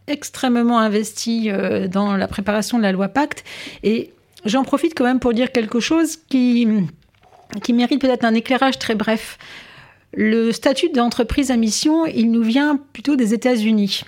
[0.08, 3.43] extrêmement investi euh, dans la préparation de la loi Pacte.
[3.84, 4.12] Et
[4.43, 6.68] j'en profite quand même pour dire quelque chose qui
[7.70, 9.38] mérite peut-être un éclairage très bref.
[10.16, 14.04] Le statut d'entreprise à mission, il nous vient plutôt des États-Unis.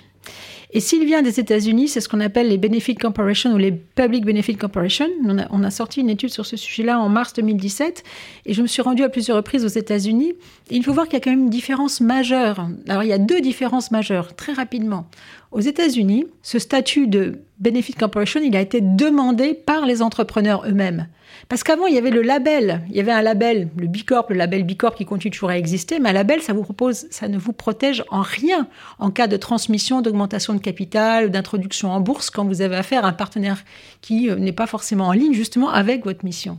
[0.76, 4.26] Et s'il vient des États-Unis, c'est ce qu'on appelle les Benefit Corporation ou les Public
[4.26, 5.06] Benefit Corporation.
[5.24, 8.04] On a, on a sorti une étude sur ce sujet-là en mars 2017
[8.44, 10.34] et je me suis rendue à plusieurs reprises aux États-Unis.
[10.70, 12.68] Il faut voir qu'il y a quand même une différence majeure.
[12.90, 15.08] Alors il y a deux différences majeures, très rapidement.
[15.52, 21.08] Aux États-Unis, ce statut de Benefit Corporation, il a été demandé par les entrepreneurs eux-mêmes.
[21.48, 22.82] Parce qu'avant, il y avait le label.
[22.90, 26.00] Il y avait un label, le Bicorp, le label Bicorp qui continue toujours à exister,
[26.00, 28.68] mais un label, ça vous propose, ça ne vous protège en rien
[28.98, 33.08] en cas de transmission, d'augmentation de capital, d'introduction en bourse quand vous avez affaire à
[33.08, 33.64] un partenaire
[34.00, 36.58] qui euh, n'est pas forcément en ligne justement avec votre mission.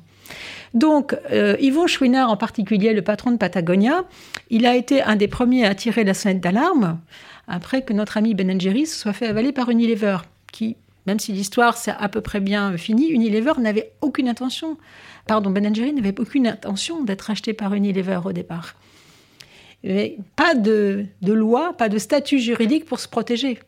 [0.73, 4.03] Donc, euh, Ivo Schwiner en particulier, le patron de Patagonia,
[4.49, 6.99] il a été un des premiers à tirer la sonnette d'alarme
[7.47, 10.17] après que notre ami Ben Jerry's soit fait avaler par Unilever,
[10.51, 10.77] qui
[11.07, 14.77] même si l'histoire s'est à peu près bien finie, Unilever n'avait aucune intention,
[15.25, 18.75] pardon, Ben Jerry n'avait aucune intention d'être acheté par Unilever au départ.
[20.35, 23.59] pas de, loi, pas de statut juridique pour se protéger.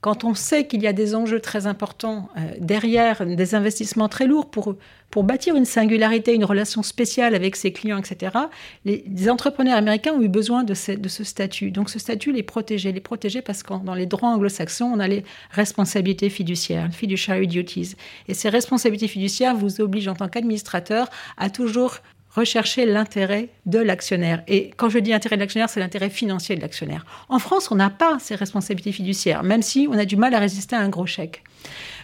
[0.00, 4.26] Quand on sait qu'il y a des enjeux très importants euh, derrière, des investissements très
[4.26, 4.76] lourds pour,
[5.10, 8.36] pour bâtir une singularité, une relation spéciale avec ses clients, etc.,
[8.84, 11.72] les, entrepreneurs américains ont eu besoin de ce, de ce, statut.
[11.72, 12.92] Donc ce statut les protégeait.
[12.92, 17.94] Les protégeait parce que dans les droits anglo-saxons, on a les responsabilités fiduciaires, fiduciary duties.
[18.28, 21.98] Et ces responsabilités fiduciaires vous obligent en tant qu'administrateur à toujours
[22.38, 24.42] rechercher l'intérêt de l'actionnaire.
[24.48, 27.04] Et quand je dis intérêt de l'actionnaire, c'est l'intérêt financier de l'actionnaire.
[27.28, 30.38] En France, on n'a pas ces responsabilités fiduciaires, même si on a du mal à
[30.38, 31.42] résister à un gros chèque.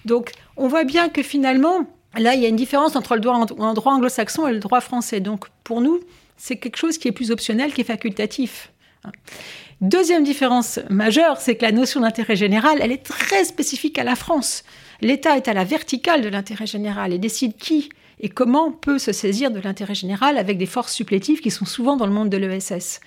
[0.05, 3.37] Donc, on voit bien que finalement, là, il y a une différence entre le droit,
[3.37, 5.21] anglo-saxon et le droit français.
[5.21, 6.01] Donc, pour nous,
[6.37, 8.73] c'est quelque chose qui est plus optionnel, qui est facultatif.
[9.81, 14.17] Deuxième différence majeure, c'est que la notion d'intérêt général, elle est très spécifique à la
[14.17, 14.65] France.
[15.01, 19.13] L'État est à la verticale de l'intérêt général et décide qui et comment peut se
[19.13, 22.37] saisir de l'intérêt général avec des forces supplétives qui sont souvent dans le monde de
[22.37, 23.01] l'ESS.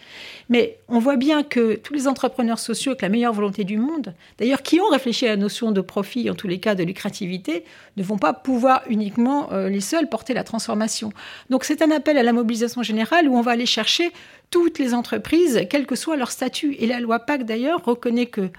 [0.49, 4.13] Mais on voit bien que tous les entrepreneurs sociaux avec la meilleure volonté du monde,
[4.37, 7.63] d'ailleurs qui ont réfléchi à la notion de profit, en tous les cas de lucrativité,
[7.95, 11.11] ne vont pas pouvoir uniquement euh, les seuls porter la transformation.
[11.49, 14.11] Donc c'est un appel à la mobilisation générale où on va aller chercher
[14.49, 16.75] toutes les entreprises, quel que soit leur statut.
[16.79, 18.49] Et la loi PAC d'ailleurs reconnaît que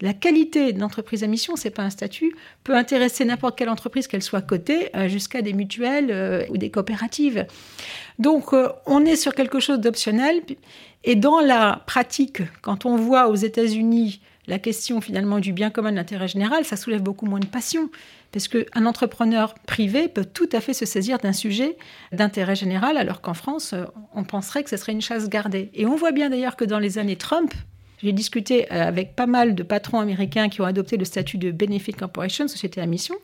[0.00, 4.22] la qualité d'entreprise à mission, c'est pas un statut, peut intéresser n'importe quelle entreprise, qu'elle
[4.22, 7.46] soit cotée, euh, jusqu'à des mutuelles euh, ou des coopératives.
[8.18, 10.42] Donc, euh, on est sur quelque chose d'optionnel.
[11.02, 15.90] Et dans la pratique, quand on voit aux États-Unis la question finalement du bien commun
[15.90, 17.90] de l'intérêt général, ça soulève beaucoup moins de passion.
[18.30, 21.76] Parce qu'un entrepreneur privé peut tout à fait se saisir d'un sujet
[22.12, 23.74] d'intérêt général, alors qu'en France,
[24.14, 25.70] on penserait que ce serait une chasse gardée.
[25.74, 27.52] Et on voit bien d'ailleurs que dans les années Trump,
[28.02, 31.50] j'ai discuté euh, avec pas mal de patrons américains qui ont adopté le statut de
[31.50, 33.16] Benefit Corporation, société à mission.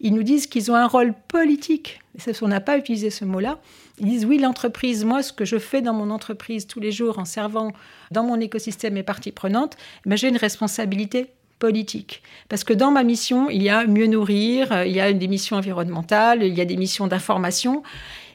[0.00, 2.00] Ils nous disent qu'ils ont un rôle politique.
[2.42, 3.58] On n'a pas utilisé ce mot-là.
[3.98, 7.18] Ils disent oui, l'entreprise, moi, ce que je fais dans mon entreprise tous les jours
[7.18, 7.72] en servant
[8.10, 12.22] dans mon écosystème mes parties prenantes, ben, j'ai une responsabilité politique.
[12.48, 15.28] Parce que dans ma mission, il y a mieux nourrir, euh, il y a des
[15.28, 17.82] missions environnementales, il y a des missions d'information.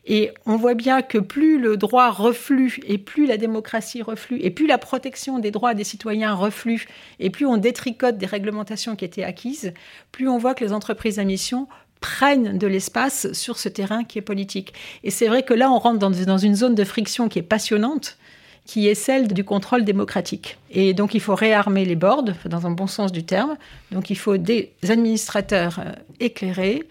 [0.06, 4.50] Et on voit bien que plus le droit reflue et plus la démocratie reflue et
[4.50, 6.88] plus la protection des droits des citoyens reflue
[7.20, 9.74] et plus on détricote des réglementations qui étaient acquises,
[10.12, 11.68] plus on voit que les entreprises à mission
[12.02, 14.74] prennent de l'espace sur ce terrain qui est politique.
[15.04, 18.18] Et c'est vrai que là, on rentre dans, une zone de friction qui est passionnante,
[18.66, 20.58] qui est celle du contrôle démocratique.
[20.72, 23.56] Et donc, il faut réarmer les boards, dans un bon sens du terme.
[23.92, 26.84] Donc, il faut des administrateurs euh, éclairés,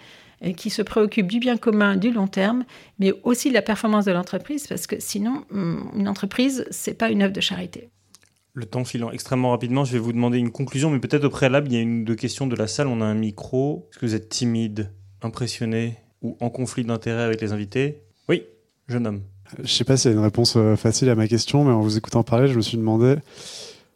[0.57, 2.65] qui se préoccupe du bien commun du long terme,
[2.99, 7.11] mais aussi de la performance de l'entreprise, parce que sinon, hum, une entreprise, c'est pas
[7.11, 7.91] une œuvre de charité.
[8.55, 11.69] Le temps filant extrêmement rapidement, je vais vous demander une conclusion, mais peut-être au préalable,
[11.69, 12.89] il y a une ou deux questions de la salle.
[12.89, 13.89] On a un micro.
[13.91, 14.91] Est-ce que vous êtes timide,
[15.23, 18.03] impressionné ou en conflit d'intérêt avec les invités?
[18.29, 18.43] Oui,
[18.89, 19.23] jeune homme.
[19.59, 21.71] Je ne sais pas s'il y a une réponse euh, facile à ma question, mais
[21.71, 23.17] en vous écoutant parler, je me suis demandé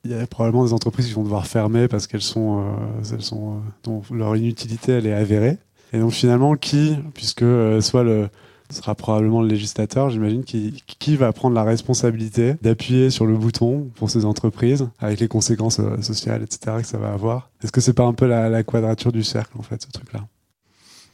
[0.05, 3.23] il y a probablement des entreprises qui vont devoir fermer parce qu'elles sont, euh, elles
[3.23, 5.59] sont, euh, dont leur inutilité elle est avérée.
[5.95, 8.29] Et donc finalement, qui, puisque euh, soit le
[8.71, 13.37] ce sera probablement le législateur, j'imagine, qui, qui va prendre la responsabilité d'appuyer sur le
[13.37, 17.51] bouton pour ces entreprises, avec les conséquences euh, sociales, etc., que ça va avoir.
[17.63, 20.27] Est-ce que c'est pas un peu la, la quadrature du cercle, en fait, ce truc-là?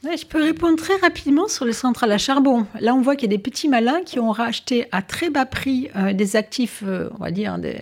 [0.03, 2.67] Je peux répondre très rapidement sur les centrales à charbon.
[2.81, 5.45] Là, on voit qu'il y a des petits malins qui ont racheté à très bas
[5.45, 7.81] prix euh, des actifs, euh, on va dire, des,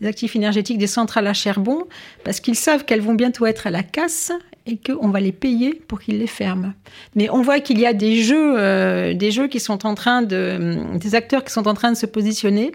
[0.00, 1.84] des, actifs énergétiques des centrales à charbon,
[2.24, 4.32] parce qu'ils savent qu'elles vont bientôt être à la casse
[4.66, 6.72] et qu'on va les payer pour qu'ils les ferment.
[7.14, 10.22] Mais on voit qu'il y a des jeux, euh, des jeux qui sont en train
[10.22, 12.72] de, des acteurs qui sont en train de se positionner.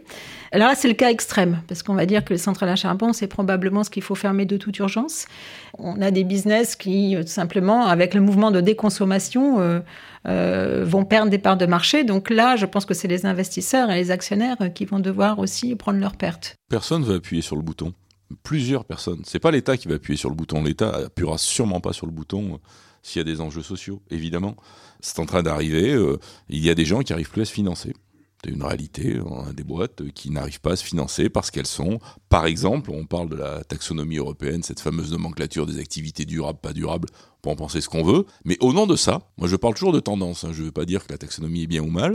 [0.51, 3.13] Alors là, c'est le cas extrême, parce qu'on va dire que les centrales à charbon,
[3.13, 5.25] c'est probablement ce qu'il faut fermer de toute urgence.
[5.77, 9.79] On a des business qui, tout simplement, avec le mouvement de déconsommation, euh,
[10.27, 12.03] euh, vont perdre des parts de marché.
[12.03, 15.75] Donc là, je pense que c'est les investisseurs et les actionnaires qui vont devoir aussi
[15.75, 16.55] prendre leurs pertes.
[16.69, 17.93] Personne ne va appuyer sur le bouton
[18.43, 19.21] plusieurs personnes.
[19.25, 20.63] C'est pas l'État qui va appuyer sur le bouton.
[20.63, 22.57] L'État appuiera sûrement pas sur le bouton euh,
[23.01, 24.55] s'il y a des enjeux sociaux, évidemment.
[24.99, 25.93] C'est en train d'arriver.
[25.93, 26.19] Euh,
[26.49, 27.93] il y a des gens qui arrivent plus à se financer.
[28.43, 29.19] C'est une réalité.
[29.25, 32.89] On a des boîtes qui n'arrivent pas à se financer parce qu'elles sont, par exemple,
[32.91, 37.09] on parle de la taxonomie européenne, cette fameuse nomenclature des activités durables, pas durables.
[37.41, 38.25] Peut en penser ce qu'on veut.
[38.43, 40.43] Mais au nom de ça, moi je parle toujours de tendance.
[40.43, 40.49] Hein.
[40.51, 42.13] Je ne veux pas dire que la taxonomie est bien ou mal.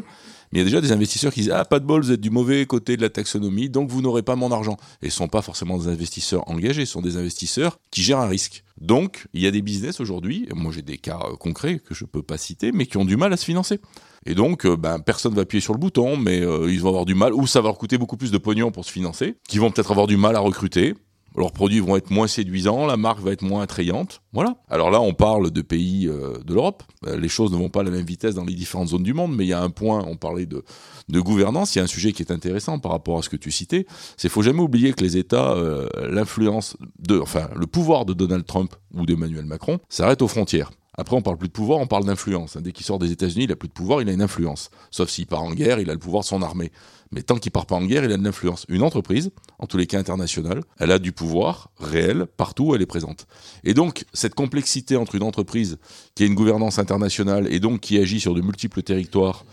[0.53, 2.21] Mais il y a déjà des investisseurs qui disent Ah, pas de bol, vous êtes
[2.21, 4.77] du mauvais côté de la taxonomie, donc vous n'aurez pas mon argent.
[5.01, 8.21] Et ce ne sont pas forcément des investisseurs engagés, ce sont des investisseurs qui gèrent
[8.21, 8.65] un risque.
[8.79, 12.05] Donc, il y a des business aujourd'hui, moi j'ai des cas euh, concrets que je
[12.05, 13.81] ne peux pas citer, mais qui ont du mal à se financer.
[14.27, 17.05] Et donc, euh, ben, personne va appuyer sur le bouton, mais euh, ils vont avoir
[17.05, 19.59] du mal, ou ça va leur coûter beaucoup plus de pognon pour se financer, qui
[19.59, 20.95] vont peut-être avoir du mal à recruter,
[21.37, 24.23] leurs produits vont être moins séduisants, la marque va être moins attrayante.
[24.33, 24.57] Voilà.
[24.69, 26.85] Alors là, on parle de pays euh, de l'Europe.
[27.07, 29.15] Euh, les choses ne vont pas à la même vitesse dans les différentes zones du
[29.15, 30.65] monde, mais il y a un point, on parlait de,
[31.09, 33.37] de gouvernance, il y a un sujet qui est intéressant par rapport à ce que
[33.37, 35.55] tu citais, c'est faut jamais oublier que les États,
[36.09, 40.71] l'influence de, enfin, le pouvoir de Donald Trump ou d'Emmanuel Macron s'arrête aux frontières.
[40.97, 42.57] Après, on parle plus de pouvoir, on parle d'influence.
[42.57, 44.71] Dès qu'il sort des États-Unis, il a plus de pouvoir, il a une influence.
[44.91, 46.71] Sauf s'il part en guerre, il a le pouvoir de son armée.
[47.11, 48.65] Mais tant qu'il part pas en guerre, il a de l'influence.
[48.69, 52.83] Une entreprise, en tous les cas internationale, elle a du pouvoir réel partout où elle
[52.83, 53.27] est présente.
[53.63, 55.79] Et donc, cette complexité entre une entreprise
[56.15, 59.45] qui a une gouvernance internationale et donc qui agit sur de multiples territoires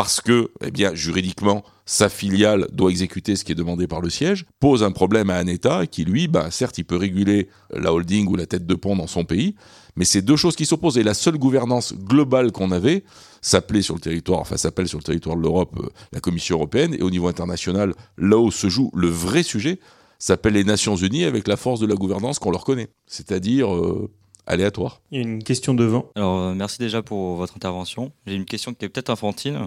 [0.00, 4.08] parce que, eh bien, juridiquement, sa filiale doit exécuter ce qui est demandé par le
[4.08, 7.92] siège, pose un problème à un État qui, lui, bah, certes, il peut réguler la
[7.92, 9.56] holding ou la tête de pont dans son pays,
[9.96, 10.96] mais c'est deux choses qui s'opposent.
[10.96, 13.04] Et la seule gouvernance globale qu'on avait
[13.42, 16.96] s'appelait sur le territoire, enfin s'appelle sur le territoire de l'Europe euh, la Commission européenne,
[16.98, 19.80] et au niveau international, là où se joue le vrai sujet,
[20.18, 24.10] s'appelle les Nations Unies avec la force de la gouvernance qu'on leur connaît, c'est-à-dire euh,
[24.46, 25.02] aléatoire.
[25.10, 26.10] Il y a une question devant.
[26.14, 28.12] Alors, euh, merci déjà pour votre intervention.
[28.26, 29.58] J'ai une question qui est peut-être infantile,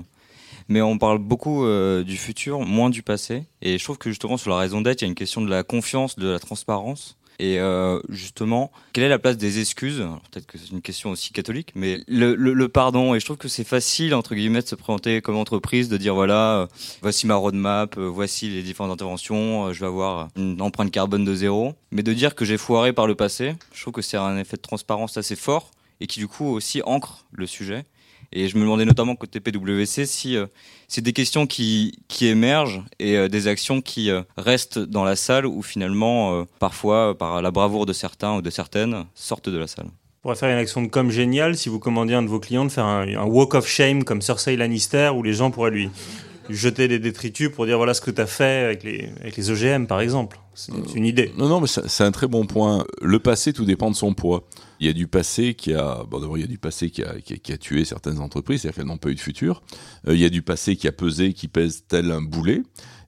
[0.69, 3.43] mais on parle beaucoup euh, du futur, moins du passé.
[3.61, 5.49] Et je trouve que justement, sur la raison d'être, il y a une question de
[5.49, 7.17] la confiance, de la transparence.
[7.39, 10.05] Et euh, justement, quelle est la place des excuses?
[10.31, 13.15] Peut-être que c'est une question aussi catholique, mais le, le- le pardon.
[13.15, 16.13] Et je trouve que c'est facile, entre guillemets, de se présenter comme entreprise, de dire
[16.13, 16.67] voilà, euh,
[17.01, 21.33] voici ma roadmap, euh, voici les différentes interventions, je vais avoir une empreinte carbone de
[21.33, 21.73] zéro.
[21.91, 24.57] Mais de dire que j'ai foiré par le passé, je trouve que c'est un effet
[24.57, 27.83] de transparence assez fort et qui du coup aussi ancre le sujet.
[28.35, 30.47] Et je me demandais notamment côté PwC si euh,
[30.87, 35.15] c'est des questions qui, qui émergent et euh, des actions qui euh, restent dans la
[35.15, 39.67] salle ou finalement, parfois, par la bravoure de certains ou de certaines, sortent de la
[39.67, 39.85] salle.
[39.85, 42.65] On pourrait faire une action de com géniale si vous commandiez un de vos clients
[42.65, 45.89] de faire un, walk of shame comme Cersei Lannister où les gens pourraient lui
[46.49, 49.49] jeter des détritus pour dire voilà ce que tu as fait avec les, avec les
[49.49, 50.39] OGM par exemple.
[50.53, 51.31] C'est c'est une idée.
[51.37, 52.85] Non, non, mais c'est c'est un très bon point.
[53.01, 54.47] Le passé, tout dépend de son poids.
[54.79, 57.03] Il y a du passé qui a, bon, d'abord, il y a du passé qui
[57.03, 59.63] a, qui a, qui a tué certaines entreprises, c'est-à-dire qu'elles n'ont pas eu de futur.
[60.07, 62.61] Euh, il y a du passé qui a pesé, qui pèse tel un boulet.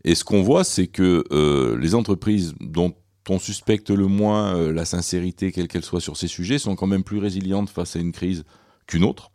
[0.03, 2.93] Et ce qu'on voit, c'est que euh, les entreprises dont
[3.29, 6.87] on suspecte le moins euh, la sincérité, quelle qu'elle soit sur ces sujets, sont quand
[6.87, 8.43] même plus résilientes face à une crise
[8.87, 9.31] qu'une autre.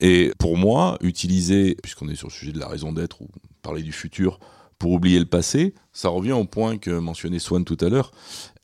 [0.00, 3.28] Et pour moi, utiliser, puisqu'on est sur le sujet de la raison d'être ou
[3.62, 4.38] parler du futur,
[4.78, 8.12] pour oublier le passé, ça revient au point que mentionnait Swan tout à l'heure.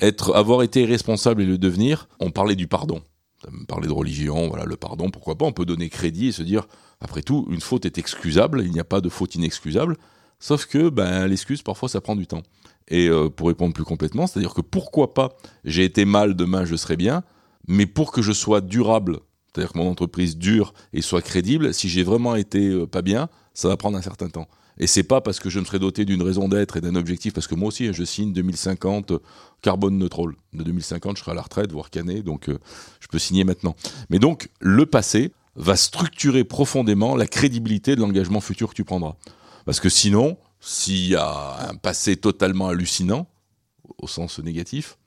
[0.01, 3.03] Être, avoir été irresponsable et le devenir, on parlait du pardon.
[3.47, 6.43] On parlait de religion, voilà, le pardon, pourquoi pas, on peut donner crédit et se
[6.43, 6.66] dire,
[7.01, 9.97] après tout, une faute est excusable, il n'y a pas de faute inexcusable,
[10.39, 12.43] sauf que ben, l'excuse, parfois, ça prend du temps.
[12.89, 16.76] Et euh, pour répondre plus complètement, c'est-à-dire que pourquoi pas, j'ai été mal, demain je
[16.76, 17.22] serai bien,
[17.66, 19.20] mais pour que je sois durable,
[19.55, 23.29] c'est-à-dire que mon entreprise dure et soit crédible, si j'ai vraiment été euh, pas bien,
[23.53, 24.49] ça va prendre un certain temps.
[24.79, 27.33] Et c'est pas parce que je me serais doté d'une raison d'être et d'un objectif,
[27.33, 29.19] parce que moi aussi, je signe 2050 euh,
[29.63, 30.33] carbone neutral.
[30.55, 32.59] De 2050, je serai à la retraite, voire cané, donc euh,
[32.99, 33.77] je peux signer maintenant.
[34.11, 39.15] Mais donc, le passé va structurer profondément la crédibilité de l'engagement futur que tu prendras.
[39.67, 43.29] Parce que sinon, s'il y a un passé totalement hallucinant,
[43.99, 44.99] au sens négatif,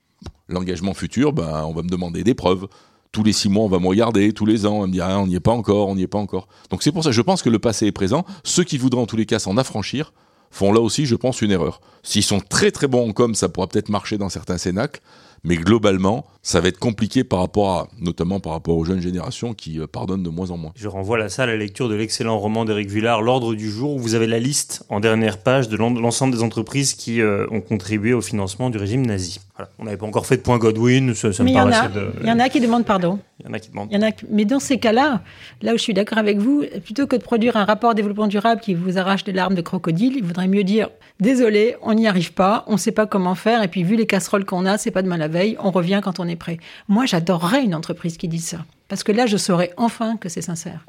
[0.48, 2.68] l'engagement futur, ben, on va me demander des preuves.
[3.12, 5.06] Tous les six mois, on va me regarder, tous les ans, on va me dire,
[5.08, 6.48] ah, on n'y est pas encore, on n'y est pas encore.
[6.70, 8.26] Donc c'est pour ça, je pense que le passé est présent.
[8.44, 10.14] Ceux qui voudraient en tous les cas s'en affranchir
[10.52, 11.82] font là aussi, je pense, une erreur.
[12.04, 15.02] S'ils sont très très bons en com, ça pourra peut-être marcher dans certains cénacles,
[15.44, 19.54] mais globalement, ça va être compliqué par rapport à, notamment par rapport aux jeunes générations
[19.54, 20.72] qui euh, pardonnent de moins en moins.
[20.76, 23.96] Je renvoie la salle à la lecture de l'excellent roman d'Éric Villard, L'ordre du jour,
[23.96, 27.46] où vous avez la liste en dernière page de l'en- l'ensemble des entreprises qui euh,
[27.52, 29.40] ont contribué au financement du régime nazi.
[29.58, 29.72] Voilà.
[29.80, 31.68] On n'avait pas encore fait de point Godwin, ça, ça Mais me il y, en
[31.68, 32.12] a, paraissait de...
[32.22, 33.20] il y en a qui demandent pardon.
[33.40, 33.88] Il y en a qui demandent.
[33.92, 35.22] Il y en a, mais dans ces cas-là,
[35.62, 38.62] là où je suis d'accord avec vous, plutôt que de produire un rapport développement durable
[38.62, 40.90] qui vous arrache des larmes de crocodile, il vaudrait mieux dire
[41.20, 44.06] désolé, on n'y arrive pas, on ne sait pas comment faire, et puis vu les
[44.06, 46.58] casseroles qu'on a, c'est pas demain la veille, on revient quand on est prêt.
[46.88, 50.42] Moi, j'adorerais une entreprise qui dise ça, parce que là, je saurais enfin que c'est
[50.42, 50.86] sincère.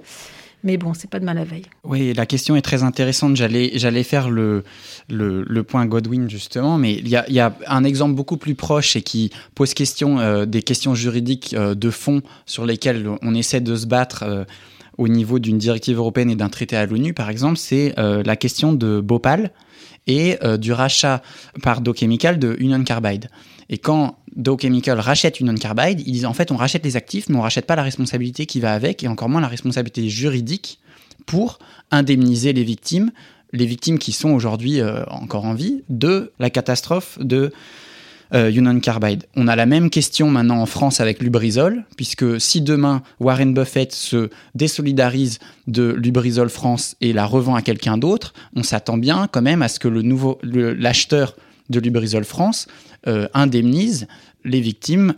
[0.64, 1.66] Mais bon, c'est pas demain la veille.
[1.84, 3.36] Oui, la question est très intéressante.
[3.36, 4.64] J'allais, j'allais faire le,
[5.08, 8.96] le, point Godwin justement, mais il y a, y a un exemple beaucoup plus proche
[8.96, 13.76] et qui pose euh, des questions juridiques euh, de fond sur lesquelles on essaie de
[13.76, 14.44] se battre euh,
[14.96, 18.72] au niveau d'une directive européenne et d'un traité à l'ONU, par exemple, c'est la question
[18.72, 19.52] de Bhopal
[20.08, 21.22] et du rachat
[21.62, 23.30] par Dow Chemical de Union Carbide.
[23.70, 27.28] Et quand Dow Chemical rachète Union Carbide, ils disent en fait on rachète les actifs,
[27.28, 30.80] mais on rachète pas la responsabilité qui va avec, et encore moins la responsabilité juridique
[31.26, 31.58] pour
[31.90, 33.10] indemniser les victimes,
[33.52, 37.52] les victimes qui sont aujourd'hui euh, encore en vie, de la catastrophe de
[38.34, 39.24] euh, Union Carbide.
[39.36, 43.92] On a la même question maintenant en France avec Lubrizol, puisque si demain Warren Buffett
[43.92, 49.42] se désolidarise de Lubrizol France et la revend à quelqu'un d'autre, on s'attend bien quand
[49.42, 51.36] même à ce que le nouveau l'acheteur
[51.68, 52.66] de Lubrizol France
[53.34, 54.06] indemnise
[54.44, 55.14] les victimes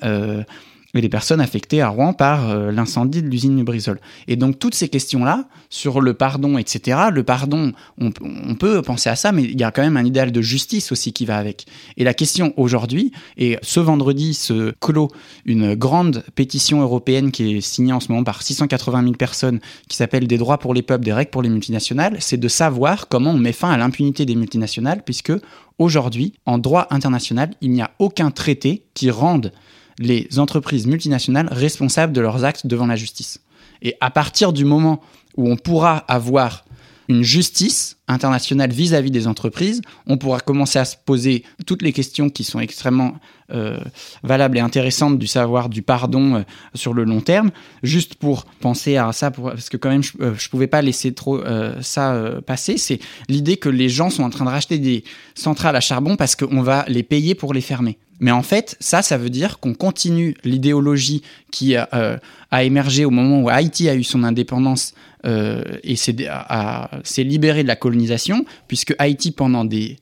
[0.94, 4.00] et les personnes affectées à Rouen par euh, l'incendie de l'usine Lubrizol.
[4.28, 9.08] Et donc toutes ces questions-là, sur le pardon, etc., le pardon, on, on, peut penser
[9.08, 11.36] à ça, mais il y a quand même un idéal de justice aussi qui va
[11.36, 11.66] avec.
[11.96, 15.08] Et la question aujourd'hui, et ce vendredi se clôt
[15.44, 19.96] une grande pétition européenne qui est signée en ce moment par 680 000 personnes, qui
[19.96, 23.30] s'appelle Des droits pour les peuples, des règles pour les multinationales, c'est de savoir comment
[23.30, 25.32] on met fin à l'impunité des multinationales, puisque
[25.78, 29.52] aujourd'hui, en droit international, il n'y a aucun traité qui rende
[30.00, 33.40] les entreprises multinationales responsables de leurs actes devant la justice.
[33.82, 35.00] Et à partir du moment
[35.36, 36.64] où on pourra avoir
[37.08, 42.30] une justice internationale vis-à-vis des entreprises, on pourra commencer à se poser toutes les questions
[42.30, 43.14] qui sont extrêmement
[43.52, 43.78] euh,
[44.22, 46.42] valables et intéressantes du savoir du pardon euh,
[46.74, 47.50] sur le long terme.
[47.82, 51.12] Juste pour penser à ça, parce que quand même je, ne euh, pouvais pas laisser
[51.12, 51.40] trop
[51.80, 52.98] ça passer, c'est
[53.28, 56.62] l'idée que les gens sont en train de racheter des centrales à charbon parce qu'on
[56.62, 57.98] va les payer pour les fermer.
[58.20, 62.20] Mais en fait, ça, ça veut dire qu'on continue l'idéologie qui a,
[62.52, 64.94] émergé au moment où Haïti a eu son indépendance
[65.24, 69.96] et s'est libéré de la colonisation, puisque Haïti, pendant des,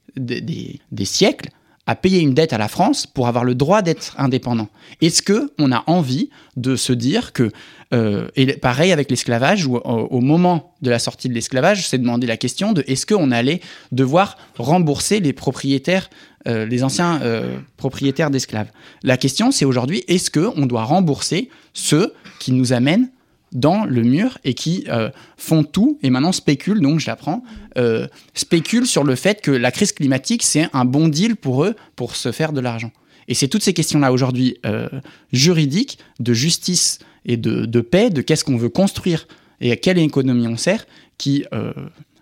[1.04, 1.50] siècles,
[1.88, 4.68] a payé une dette à la France pour avoir le droit d'être indépendant.
[5.00, 7.50] Est-ce que on a envie de se dire que
[7.94, 12.26] euh, et pareil avec l'esclavage où au, moment de la sortie de l'esclavage, s'est demandé
[12.26, 16.10] la question de est-ce qu'on allait devoir rembourser les propriétaires,
[16.46, 18.70] euh, les anciens euh, propriétaires d'esclaves?
[19.02, 23.08] La question c'est aujourd'hui est-ce que on doit rembourser ceux qui nous amènent
[23.52, 27.42] dans le mur et qui euh, font tout et maintenant spéculent, donc je l'apprends,
[27.76, 31.74] euh, spéculent sur le fait que la crise climatique c'est un bon deal pour eux
[31.96, 32.92] pour se faire de l'argent.
[33.26, 34.88] Et c'est toutes ces questions-là aujourd'hui euh,
[35.32, 39.28] juridiques, de justice et de, de paix, de qu'est-ce qu'on veut construire
[39.60, 40.86] et à quelle économie on sert,
[41.18, 41.44] qui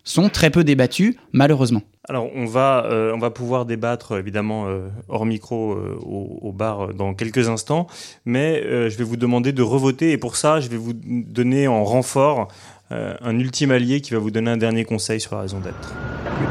[0.05, 1.83] sont très peu débattues malheureusement.
[2.09, 6.53] Alors on va, euh, on va pouvoir débattre évidemment euh, hors micro euh, au, au,
[6.53, 7.89] bar dans quelques instants,
[8.25, 11.85] mais je vais vous demander de revoter et pour ça je vais vous donner en
[11.85, 12.49] renfort
[12.91, 15.95] un ultime allié qui va vous donner un dernier conseil sur la raison d'être.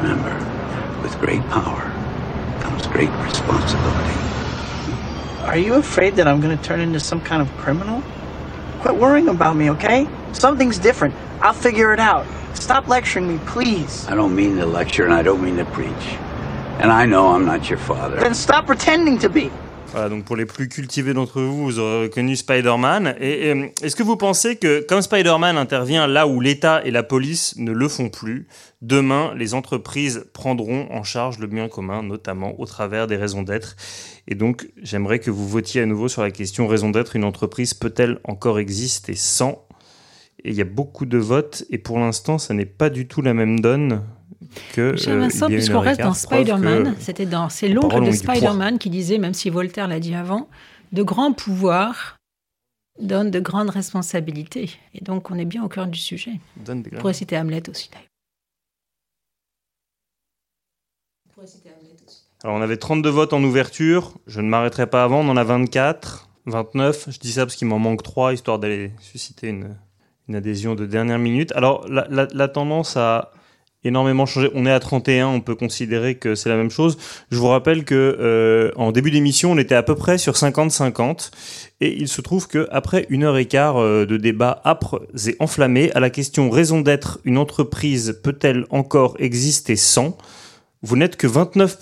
[0.02, 0.32] Remember,
[1.02, 1.82] with great power
[2.60, 4.16] comes great responsibility.
[5.46, 8.02] Are you afraid that I'm going to turn into some kind of criminal?
[8.82, 10.06] Quit worrying about me, okay?
[10.32, 11.14] Something's different.
[11.40, 12.26] I'll figure it out.
[12.58, 14.06] Stop lecturing me, please.
[14.10, 16.18] I don't mean to lecture and I don't mean to preach.
[16.80, 18.18] And I know I'm not your father.
[18.18, 19.50] Then stop pretending to be.
[19.92, 23.14] Voilà, donc pour les plus cultivés d'entre vous, vous aurez reconnu Spider-Man.
[23.20, 27.02] Et, et est-ce que vous pensez que, comme Spider-Man intervient là où l'État et la
[27.02, 28.48] police ne le font plus,
[28.82, 33.76] demain, les entreprises prendront en charge le bien commun, notamment au travers des raisons d'être?
[34.28, 37.16] Et donc, j'aimerais que vous votiez à nouveau sur la question raison d'être.
[37.16, 39.65] Une entreprise peut-elle encore exister sans
[40.44, 43.34] il y a beaucoup de votes et pour l'instant, ça n'est pas du tout la
[43.34, 44.02] même donne
[44.72, 44.96] que.
[44.96, 49.34] Cher Vincent, puisqu'on reste dans Spider-Man, c'était dans c'est l'oncle de Spider-Man qui disait, même
[49.34, 50.48] si Voltaire l'a dit avant,
[50.92, 52.16] de grands pouvoirs
[53.00, 54.70] donnent de grandes responsabilités.
[54.94, 56.40] Et donc, on est bien au cœur du sujet.
[56.56, 57.90] Donne des pourrait citer Hamlet aussi.
[62.42, 64.14] Alors, on avait 32 votes en ouverture.
[64.26, 65.20] Je ne m'arrêterai pas avant.
[65.20, 67.10] On en a 24, 29.
[67.10, 69.76] Je dis ça parce qu'il m'en manque 3, histoire d'aller susciter une,
[70.28, 71.52] une adhésion de dernière minute.
[71.54, 73.32] Alors, la, la, la, tendance a
[73.84, 74.50] énormément changé.
[74.54, 76.98] On est à 31, on peut considérer que c'est la même chose.
[77.30, 81.30] Je vous rappelle que euh, en début d'émission, on était à peu près sur 50-50,
[81.80, 85.36] et il se trouve que après une heure et quart euh, de débat âpre et
[85.38, 90.16] enflammé à la question raison d'être, une entreprise peut-elle encore exister sans?
[90.82, 91.78] Vous n'êtes que 29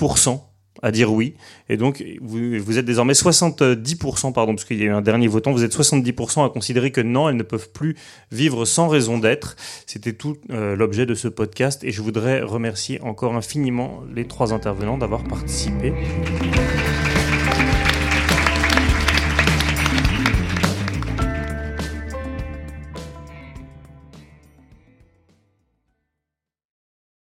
[0.85, 1.35] à dire oui.
[1.71, 5.29] Et donc, vous, vous êtes désormais 70%, pardon, parce qu'il y a eu un dernier
[5.29, 7.97] votant, vous êtes 70% à considérer que non, elles ne peuvent plus
[8.31, 9.57] vivre sans raison d'être.
[9.87, 14.53] C'était tout euh, l'objet de ce podcast et je voudrais remercier encore infiniment les trois
[14.53, 15.95] intervenants d'avoir participé.